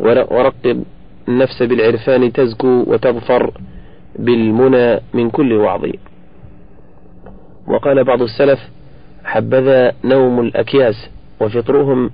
ورقب 0.00 0.84
النفس 1.28 1.62
بالعرفان 1.62 2.32
تزكو 2.32 2.84
وتظفر 2.86 3.50
بالمنى 4.18 5.00
من 5.14 5.30
كل 5.30 5.52
وعظ. 5.52 5.86
وقال 7.68 8.04
بعض 8.04 8.22
السلف 8.22 8.60
حبذا 9.24 9.92
نوم 10.04 10.40
الأكياس. 10.40 11.10
وفطرهم 11.40 12.10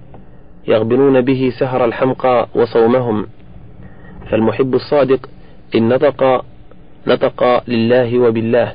يغبنون 0.69 1.21
به 1.21 1.53
سهر 1.59 1.85
الحمقى 1.85 2.49
وصومهم. 2.55 3.27
فالمحب 4.31 4.75
الصادق 4.75 5.29
إن 5.75 5.89
نطق 5.89 6.45
نطق 7.07 7.63
لله 7.69 8.19
وبالله 8.19 8.73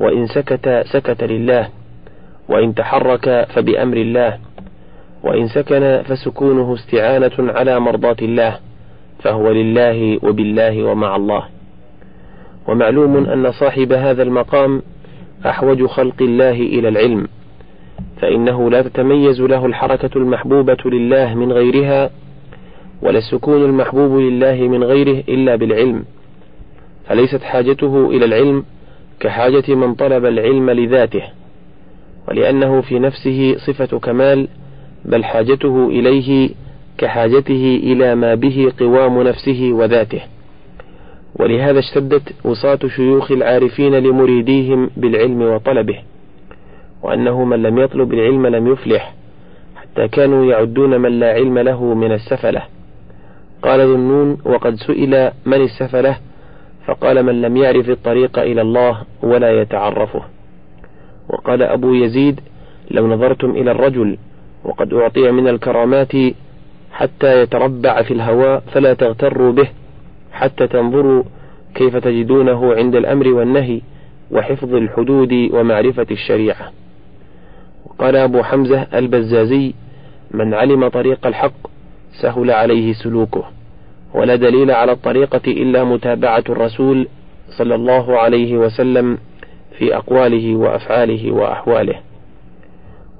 وإن 0.00 0.26
سكت 0.26 0.82
سكت 0.92 1.24
لله 1.24 1.68
وإن 2.48 2.74
تحرك 2.74 3.46
فبأمر 3.54 3.96
الله 3.96 4.38
وإن 5.22 5.48
سكن 5.48 6.02
فسكونه 6.02 6.74
استعانة 6.74 7.52
على 7.52 7.80
مرضاة 7.80 8.16
الله 8.22 8.58
فهو 9.22 9.50
لله 9.50 10.18
وبالله 10.22 10.84
ومع 10.84 11.16
الله. 11.16 11.44
ومعلوم 12.68 13.16
أن 13.26 13.52
صاحب 13.52 13.92
هذا 13.92 14.22
المقام 14.22 14.82
أحوج 15.46 15.86
خلق 15.86 16.22
الله 16.22 16.50
إلى 16.50 16.88
العلم. 16.88 17.28
فإنه 18.20 18.70
لا 18.70 18.82
تتميز 18.82 19.40
له 19.40 19.66
الحركة 19.66 20.10
المحبوبة 20.16 20.76
لله 20.84 21.34
من 21.34 21.52
غيرها 21.52 22.10
ولا 23.02 23.18
السكون 23.18 23.64
المحبوب 23.64 24.20
لله 24.20 24.54
من 24.54 24.84
غيره 24.84 25.24
إلا 25.28 25.56
بالعلم. 25.56 26.04
فليست 27.08 27.42
حاجته 27.42 28.10
إلى 28.10 28.24
العلم 28.24 28.64
كحاجة 29.20 29.74
من 29.74 29.94
طلب 29.94 30.24
العلم 30.24 30.70
لذاته 30.70 31.22
ولأنه 32.28 32.80
في 32.80 32.98
نفسه 32.98 33.56
صفة 33.66 33.98
كمال 33.98 34.48
بل 35.04 35.24
حاجته 35.24 35.88
إليه 35.88 36.50
كحاجته 36.98 37.80
إلى 37.82 38.14
ما 38.14 38.34
به 38.34 38.72
قوام 38.80 39.22
نفسه 39.22 39.70
وذاته. 39.72 40.20
ولهذا 41.40 41.78
اشتدت 41.78 42.22
وصاة 42.44 42.78
شيوخ 42.96 43.30
العارفين 43.32 43.94
لمريديهم 43.94 44.90
بالعلم 44.96 45.42
وطلبه. 45.42 45.98
وأنه 47.02 47.44
من 47.44 47.62
لم 47.62 47.78
يطلب 47.78 48.14
العلم 48.14 48.46
لم 48.46 48.72
يفلح 48.72 49.14
حتى 49.76 50.08
كانوا 50.08 50.44
يعدون 50.44 51.00
من 51.00 51.20
لا 51.20 51.32
علم 51.32 51.58
له 51.58 51.94
من 51.94 52.12
السفلة. 52.12 52.62
قال 53.62 53.80
ذنون 53.80 54.38
وقد 54.44 54.74
سئل 54.74 55.30
من 55.46 55.60
السفلة؟ 55.60 56.16
فقال 56.86 57.22
من 57.22 57.42
لم 57.42 57.56
يعرف 57.56 57.90
الطريق 57.90 58.38
إلى 58.38 58.60
الله 58.60 59.02
ولا 59.22 59.60
يتعرفه. 59.60 60.22
وقال 61.28 61.62
أبو 61.62 61.94
يزيد 61.94 62.40
لو 62.90 63.06
نظرتم 63.06 63.50
إلى 63.50 63.70
الرجل 63.70 64.18
وقد 64.64 64.94
أعطي 64.94 65.30
من 65.30 65.48
الكرامات 65.48 66.12
حتى 66.92 67.42
يتربع 67.42 68.02
في 68.02 68.14
الهواء 68.14 68.62
فلا 68.72 68.94
تغتروا 68.94 69.52
به 69.52 69.68
حتى 70.32 70.66
تنظروا 70.66 71.22
كيف 71.74 71.96
تجدونه 71.96 72.74
عند 72.74 72.96
الأمر 72.96 73.28
والنهي 73.28 73.80
وحفظ 74.30 74.74
الحدود 74.74 75.32
ومعرفة 75.52 76.06
الشريعة. 76.10 76.72
وقال 77.98 78.16
أبو 78.16 78.42
حمزة 78.42 78.86
البزازي 78.94 79.74
من 80.30 80.54
علم 80.54 80.88
طريق 80.88 81.26
الحق 81.26 81.52
سهل 82.22 82.50
عليه 82.50 82.92
سلوكه 82.92 83.44
ولا 84.14 84.36
دليل 84.36 84.70
على 84.70 84.92
الطريقة 84.92 85.40
إلا 85.46 85.84
متابعة 85.84 86.44
الرسول 86.48 87.08
صلى 87.58 87.74
الله 87.74 88.18
عليه 88.18 88.56
وسلم 88.58 89.18
في 89.78 89.96
أقواله 89.96 90.56
وأفعاله 90.56 91.32
وأحواله. 91.32 91.94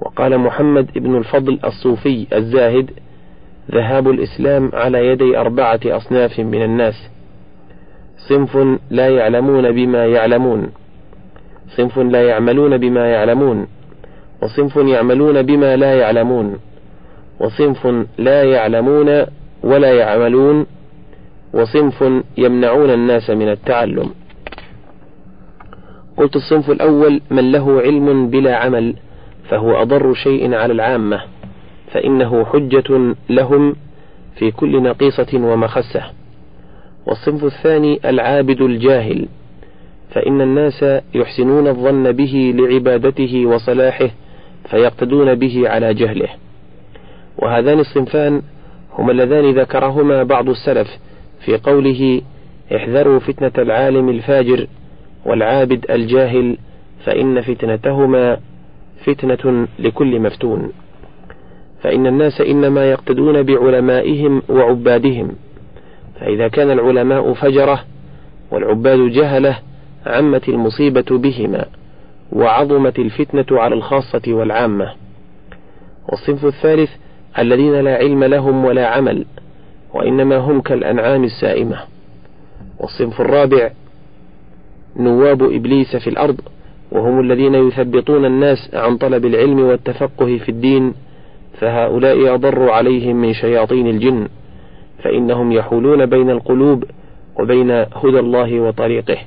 وقال 0.01 0.37
محمد 0.37 0.93
بن 0.95 1.17
الفضل 1.17 1.59
الصوفي 1.65 2.27
الزاهد 2.33 2.91
ذهاب 3.71 4.09
الإسلام 4.09 4.71
على 4.73 5.07
يدي 5.07 5.37
أربعة 5.37 5.79
أصناف 5.85 6.39
من 6.39 6.63
الناس 6.63 7.09
صنف 8.29 8.77
لا 8.89 9.09
يعلمون 9.09 9.71
بما 9.71 10.05
يعلمون 10.05 10.71
صنف 11.77 11.97
لا 11.97 12.23
يعملون 12.23 12.77
بما 12.77 13.11
يعلمون 13.11 13.67
وصنف 14.43 14.75
يعملون 14.75 15.41
بما 15.41 15.75
لا 15.75 15.93
يعلمون 15.93 16.59
وصنف 17.39 18.07
لا 18.17 18.43
يعلمون 18.43 19.25
ولا 19.63 19.93
يعملون 19.93 20.65
وصنف 21.53 22.23
يمنعون 22.37 22.89
الناس 22.89 23.29
من 23.29 23.49
التعلم. 23.49 24.09
قلت 26.17 26.35
الصنف 26.35 26.69
الأول 26.69 27.21
من 27.31 27.51
له 27.51 27.81
علم 27.81 28.29
بلا 28.29 28.55
عمل 28.55 28.95
فهو 29.49 29.81
أضر 29.81 30.13
شيء 30.13 30.53
على 30.53 30.73
العامة 30.73 31.21
فإنه 31.91 32.45
حجة 32.45 33.15
لهم 33.29 33.75
في 34.35 34.51
كل 34.51 34.83
نقيصة 34.83 35.27
ومخسة. 35.33 36.03
والصنف 37.05 37.43
الثاني 37.43 37.99
العابد 38.05 38.61
الجاهل 38.61 39.27
فإن 40.11 40.41
الناس 40.41 40.85
يحسنون 41.13 41.67
الظن 41.67 42.11
به 42.11 42.53
لعبادته 42.55 43.45
وصلاحه 43.45 44.09
فيقتدون 44.69 45.35
به 45.35 45.69
على 45.69 45.93
جهله. 45.93 46.29
وهذان 47.37 47.79
الصنفان 47.79 48.41
هما 48.93 49.11
اللذان 49.11 49.59
ذكرهما 49.59 50.23
بعض 50.23 50.49
السلف 50.49 50.87
في 51.45 51.57
قوله 51.57 52.21
احذروا 52.75 53.19
فتنة 53.19 53.51
العالم 53.57 54.09
الفاجر 54.09 54.67
والعابد 55.25 55.85
الجاهل 55.91 56.57
فإن 57.05 57.41
فتنتهما 57.41 58.37
فتنة 59.05 59.67
لكل 59.79 60.19
مفتون. 60.19 60.71
فإن 61.81 62.07
الناس 62.07 62.41
إنما 62.41 62.91
يقتدون 62.91 63.43
بعلمائهم 63.43 64.41
وعبادهم. 64.49 65.31
فإذا 66.19 66.47
كان 66.47 66.71
العلماء 66.71 67.33
فجرة 67.33 67.83
والعباد 68.51 68.99
جهلة 68.99 69.59
عمت 70.05 70.49
المصيبة 70.49 71.05
بهما. 71.17 71.65
وعظمت 72.31 72.99
الفتنة 72.99 73.45
على 73.51 73.75
الخاصة 73.75 74.21
والعامة. 74.27 74.93
والصنف 76.09 76.45
الثالث 76.45 76.89
الذين 77.39 77.79
لا 77.79 77.95
علم 77.95 78.23
لهم 78.23 78.65
ولا 78.65 78.87
عمل 78.87 79.25
وإنما 79.93 80.37
هم 80.37 80.61
كالأنعام 80.61 81.23
السائمة. 81.23 81.77
والصنف 82.79 83.21
الرابع 83.21 83.69
نواب 84.95 85.43
إبليس 85.43 85.95
في 85.95 86.09
الأرض 86.09 86.41
وهم 86.91 87.19
الذين 87.19 87.55
يثبطون 87.55 88.25
الناس 88.25 88.69
عن 88.73 88.97
طلب 88.97 89.25
العلم 89.25 89.59
والتفقه 89.59 90.37
في 90.37 90.49
الدين 90.49 90.93
فهؤلاء 91.59 92.35
أضر 92.35 92.69
عليهم 92.69 93.15
من 93.15 93.33
شياطين 93.33 93.87
الجن 93.87 94.27
فإنهم 95.03 95.51
يحولون 95.51 96.05
بين 96.05 96.29
القلوب 96.29 96.83
وبين 97.39 97.71
هدى 97.71 98.19
الله 98.19 98.59
وطريقه. 98.59 99.17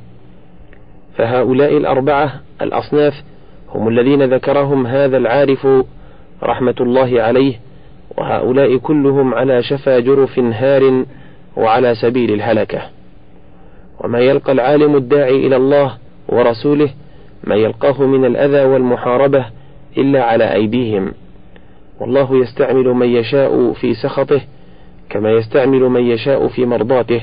فهؤلاء 1.16 1.76
الأربعة 1.76 2.40
الأصناف 2.62 3.22
هم 3.74 3.88
الذين 3.88 4.22
ذكرهم 4.34 4.86
هذا 4.86 5.16
العارف 5.16 5.66
رحمة 6.42 6.74
الله 6.80 7.22
عليه 7.22 7.60
وهؤلاء 8.16 8.76
كلهم 8.76 9.34
على 9.34 9.62
شفا 9.62 9.98
جرف 9.98 10.38
هار 10.38 11.04
وعلى 11.56 11.94
سبيل 11.94 12.32
الهلكة. 12.32 12.82
وما 14.00 14.20
يلقى 14.20 14.52
العالم 14.52 14.96
الداعي 14.96 15.46
إلى 15.46 15.56
الله 15.56 15.96
ورسوله 16.28 16.90
ما 17.44 17.54
يلقاه 17.54 18.06
من 18.06 18.24
الأذى 18.24 18.64
والمحاربة 18.64 19.46
إلا 19.98 20.24
على 20.24 20.52
أيديهم. 20.52 21.12
والله 22.00 22.36
يستعمل 22.36 22.84
من 22.84 23.08
يشاء 23.08 23.72
في 23.72 23.94
سخطه 23.94 24.40
كما 25.10 25.30
يستعمل 25.30 25.80
من 25.80 26.02
يشاء 26.06 26.48
في 26.48 26.66
مرضاته 26.66 27.20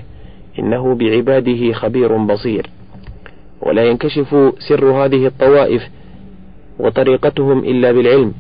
إنه 0.59 0.95
بعباده 0.95 1.73
خبير 1.73 2.17
بصير. 2.17 2.69
ولا 3.61 3.83
ينكشف 3.83 4.53
سر 4.59 4.85
هذه 4.85 5.25
الطوائف 5.27 5.89
وطريقتهم 6.79 7.59
إلا 7.59 7.91
بالعلم. 7.91 8.33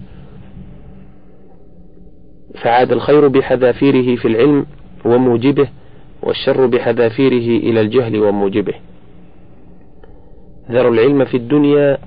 فعاد 2.61 2.91
الخير 2.91 3.27
بحذافيره 3.27 4.15
في 4.15 4.27
العلم 4.27 4.65
وموجبه 5.05 5.67
والشر 6.23 6.65
بحذافيره 6.65 7.59
إلى 7.69 7.81
الجهل 7.81 8.19
وموجبه. 8.19 8.73
ذر 10.71 10.89
العلم 10.89 11.25
في 11.25 11.37
الدنيا 11.37 11.97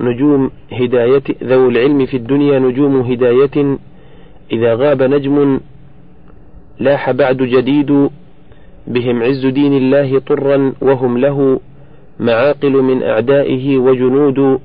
نجوم 0.00 0.50
هداية 0.72 1.22
ذو 1.44 1.68
العلم 1.68 2.06
في 2.06 2.16
الدنيا 2.16 2.58
نجوم 2.58 3.00
هداية. 3.00 3.78
إذا 4.52 4.74
غاب 4.74 5.02
نجم 5.02 5.60
لاح 6.80 7.10
بعد 7.10 7.36
جديد 7.36 8.08
بهم 8.86 9.22
عز 9.22 9.46
دين 9.46 9.72
الله 9.72 10.18
طرا 10.18 10.72
وهم 10.80 11.18
له 11.18 11.60
معاقل 12.20 12.72
من 12.72 13.02
أعدائه 13.02 13.78
وجنود 13.78 14.60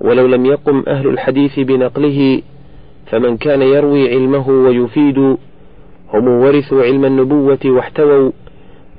ولو 0.00 0.26
لم 0.26 0.46
يقم 0.46 0.82
أهل 0.88 1.08
الحديث 1.08 1.60
بنقله 1.60 2.42
فمن 3.06 3.36
كان 3.36 3.62
يروي 3.62 4.08
علمه 4.08 4.48
ويفيد 4.48 5.18
هم 6.14 6.28
ورثوا 6.28 6.82
علم 6.82 7.04
النبوة 7.04 7.58
واحتووا 7.64 8.30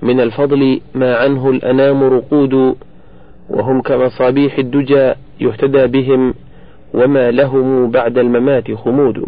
من 0.01 0.19
الفضل 0.21 0.81
ما 0.95 1.15
عنه 1.15 1.49
الأنام 1.49 2.03
رقود 2.03 2.75
وهم 3.49 3.81
كمصابيح 3.81 4.57
الدجى 4.57 5.13
يهتدى 5.41 5.87
بهم 5.87 6.33
وما 6.93 7.31
لهم 7.31 7.91
بعد 7.91 8.17
الممات 8.17 8.71
خمود. 8.71 9.25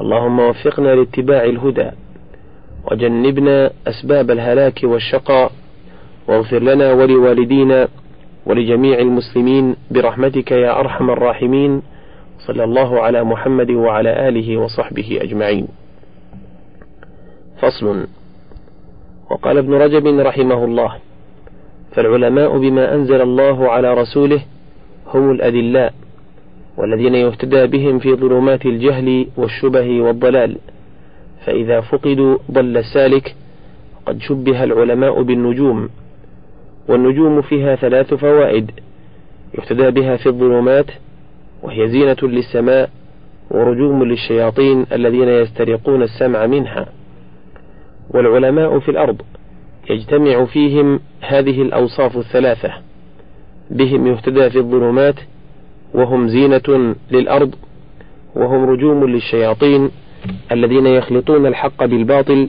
اللهم 0.00 0.38
وفقنا 0.38 0.94
لاتباع 0.94 1.44
الهدى 1.44 1.90
وجنبنا 2.90 3.70
أسباب 3.86 4.30
الهلاك 4.30 4.80
والشقاء 4.84 5.52
واغفر 6.28 6.58
لنا 6.58 6.92
ولوالدينا 6.92 7.88
ولجميع 8.46 8.98
المسلمين 8.98 9.76
برحمتك 9.90 10.50
يا 10.52 10.80
أرحم 10.80 11.10
الراحمين. 11.10 11.82
صلى 12.46 12.64
الله 12.64 13.00
على 13.00 13.24
محمد 13.24 13.70
وعلى 13.70 14.28
آله 14.28 14.56
وصحبه 14.56 15.18
أجمعين. 15.22 15.66
فصل. 17.62 18.06
وقال 19.30 19.58
ابن 19.58 19.74
رجب 19.74 20.06
رحمه 20.06 20.64
الله 20.64 20.92
فالعلماء 21.94 22.58
بما 22.58 22.94
أنزل 22.94 23.20
الله 23.20 23.68
على 23.68 23.94
رسوله 23.94 24.42
هم 25.14 25.30
الأدلاء 25.30 25.94
والذين 26.76 27.14
يهتدى 27.14 27.66
بهم 27.66 27.98
في 27.98 28.14
ظلمات 28.14 28.66
الجهل 28.66 29.26
والشبه 29.36 30.02
والضلال. 30.02 30.56
فإذا 31.46 31.80
فقدوا 31.80 32.38
ضل 32.50 32.76
السالك 32.76 33.34
قد 34.06 34.20
شبه 34.20 34.64
العلماء 34.64 35.22
بالنجوم. 35.22 35.88
والنجوم 36.88 37.42
فيها 37.42 37.76
ثلاث 37.76 38.14
فوائد 38.14 38.70
يهتدى 39.58 39.90
بها 39.90 40.16
في 40.16 40.26
الظلمات 40.26 40.86
وهي 41.62 41.88
زينة 41.88 42.16
للسماء 42.22 42.90
ورجوم 43.50 44.04
للشياطين 44.04 44.86
الذين 44.92 45.28
يسترقون 45.28 46.02
السمع 46.02 46.46
منها. 46.46 46.86
والعلماء 48.10 48.78
في 48.78 48.90
الأرض 48.90 49.22
يجتمع 49.90 50.44
فيهم 50.44 51.00
هذه 51.20 51.62
الأوصاف 51.62 52.16
الثلاثة. 52.16 52.72
بهم 53.70 54.06
يهتدى 54.06 54.50
في 54.50 54.58
الظلمات 54.58 55.14
وهم 55.94 56.28
زينة 56.28 56.94
للأرض 57.10 57.54
وهم 58.34 58.64
رجوم 58.64 59.04
للشياطين 59.04 59.90
الذين 60.52 60.86
يخلطون 60.86 61.46
الحق 61.46 61.84
بالباطل 61.84 62.48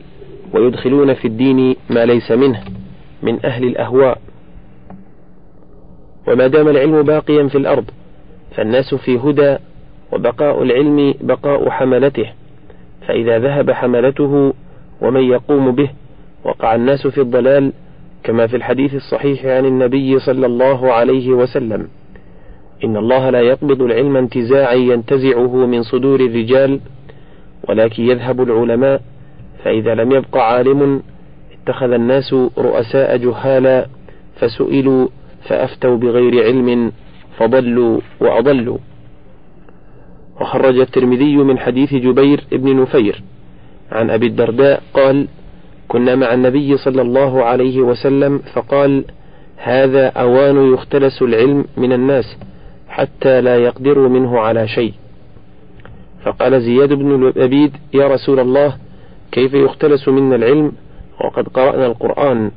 ويدخلون 0.53 1.13
في 1.13 1.27
الدين 1.27 1.75
ما 1.89 2.05
ليس 2.05 2.31
منه. 2.31 2.63
من 3.23 3.45
أهل 3.45 3.63
الأهواء. 3.63 4.17
وما 6.27 6.47
دام 6.47 6.67
العلم 6.67 7.01
باقيا 7.01 7.47
في 7.47 7.57
الأرض 7.57 7.85
فالناس 8.55 8.95
في 8.95 9.17
هدى 9.17 9.57
وبقاء 10.11 10.63
العلم 10.63 11.13
بقاء 11.21 11.69
حملته. 11.69 12.29
فإذا 13.07 13.39
ذهب 13.39 13.71
حملته 13.71 14.53
ومن 15.01 15.21
يقوم 15.21 15.71
به 15.71 15.89
وقع 16.43 16.75
الناس 16.75 17.07
في 17.07 17.21
الضلال 17.21 17.73
كما 18.23 18.47
في 18.47 18.55
الحديث 18.55 18.93
الصحيح 18.95 19.45
عن 19.45 19.65
النبي 19.65 20.19
صلى 20.19 20.45
الله 20.45 20.93
عليه 20.93 21.29
وسلم. 21.29 21.87
إن 22.83 22.97
الله 22.97 23.29
لا 23.29 23.39
يقبض 23.41 23.81
العلم 23.81 24.17
انتزاعا 24.17 24.73
ينتزعه 24.73 25.65
من 25.65 25.83
صدور 25.83 26.19
الرجال 26.19 26.79
ولكن 27.69 28.03
يذهب 28.03 28.41
العلماء 28.41 29.01
فإذا 29.63 29.95
لم 29.95 30.11
يبق 30.11 30.37
عالم 30.37 31.03
اتخذ 31.63 31.91
الناس 31.91 32.33
رؤساء 32.57 33.17
جهالا 33.17 33.87
فسئلوا 34.35 35.07
فأفتوا 35.47 35.97
بغير 35.97 36.43
علم 36.43 36.91
فضلوا 37.37 37.99
وأضلوا. 38.19 38.77
وخرج 40.41 40.79
الترمذي 40.79 41.35
من 41.35 41.59
حديث 41.59 41.93
جبير 41.93 42.43
بن 42.51 42.81
نفير 42.81 43.23
عن 43.91 44.09
أبي 44.09 44.27
الدرداء 44.27 44.83
قال 44.93 45.27
كنا 45.87 46.15
مع 46.15 46.33
النبي 46.33 46.77
صلى 46.77 47.01
الله 47.01 47.43
عليه 47.43 47.81
وسلم 47.81 48.39
فقال 48.53 49.05
هذا 49.57 50.07
أوان 50.07 50.73
يختلس 50.73 51.21
العلم 51.21 51.65
من 51.77 51.93
الناس 51.93 52.37
حتى 52.89 53.41
لا 53.41 53.57
يقدروا 53.57 54.09
منه 54.09 54.39
على 54.39 54.67
شيء 54.67 54.93
فقال 56.23 56.61
زياد 56.61 56.93
بن 56.93 57.31
لبيد 57.35 57.71
يا 57.93 58.07
رسول 58.07 58.39
الله 58.39 58.77
كيف 59.31 59.53
يختلس 59.53 60.07
منا 60.07 60.35
العلم 60.35 60.71
وقد 61.21 61.47
قرأنا 61.47 61.85
القرآن 61.85 62.51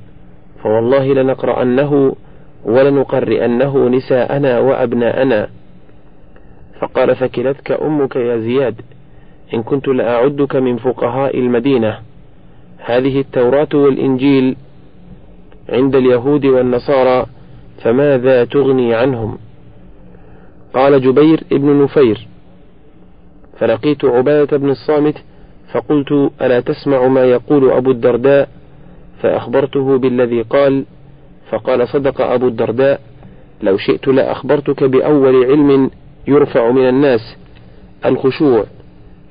فوالله 0.62 1.14
لنقرأنه 1.14 2.16
ولنقرئنه 2.64 3.88
نساءنا 3.88 4.58
وأبناءنا. 4.58 5.48
فقال 6.80 7.16
فكلتك 7.16 7.72
أمك 7.72 8.16
يا 8.16 8.36
زياد 8.36 8.80
إن 9.54 9.62
كنت 9.62 9.88
لأعدك 9.88 10.56
من 10.56 10.76
فقهاء 10.76 11.38
المدينة. 11.38 11.98
هذه 12.78 13.20
التوراة 13.20 13.68
والإنجيل 13.74 14.56
عند 15.68 15.96
اليهود 15.96 16.46
والنصارى 16.46 17.26
فماذا 17.82 18.44
تغني 18.44 18.94
عنهم؟ 18.94 19.38
قال 20.74 21.02
جبير 21.02 21.44
ابن 21.52 21.82
نفير 21.82 22.26
فلقيت 23.58 24.04
عبادة 24.04 24.56
بن 24.56 24.70
الصامت 24.70 25.24
فقلت 25.72 26.32
ألا 26.42 26.60
تسمع 26.60 27.06
ما 27.06 27.24
يقول 27.24 27.70
أبو 27.70 27.90
الدرداء؟ 27.90 28.48
فأخبرته 29.22 29.98
بالذي 29.98 30.42
قال 30.42 30.84
فقال 31.50 31.88
صدق 31.88 32.20
أبو 32.20 32.48
الدرداء 32.48 33.00
لو 33.62 33.76
شئت 33.76 34.08
لأخبرتك 34.08 34.84
بأول 34.84 35.44
علم 35.44 35.90
يرفع 36.28 36.70
من 36.70 36.88
الناس 36.88 37.36
الخشوع. 38.04 38.64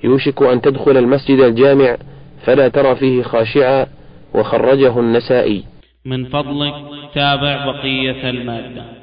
يوشك 0.03 0.41
أن 0.41 0.61
تدخل 0.61 0.97
المسجد 0.97 1.39
الجامع 1.39 1.97
فلا 2.45 2.67
ترى 2.67 2.95
فيه 2.95 3.23
خاشعا 3.23 3.85
وخرجه 4.33 4.99
النسائي. 4.99 5.63
من 6.05 6.25
فضلك 6.25 6.73
تابع 7.15 7.65
بقية 7.65 8.29
المادة. 8.29 8.94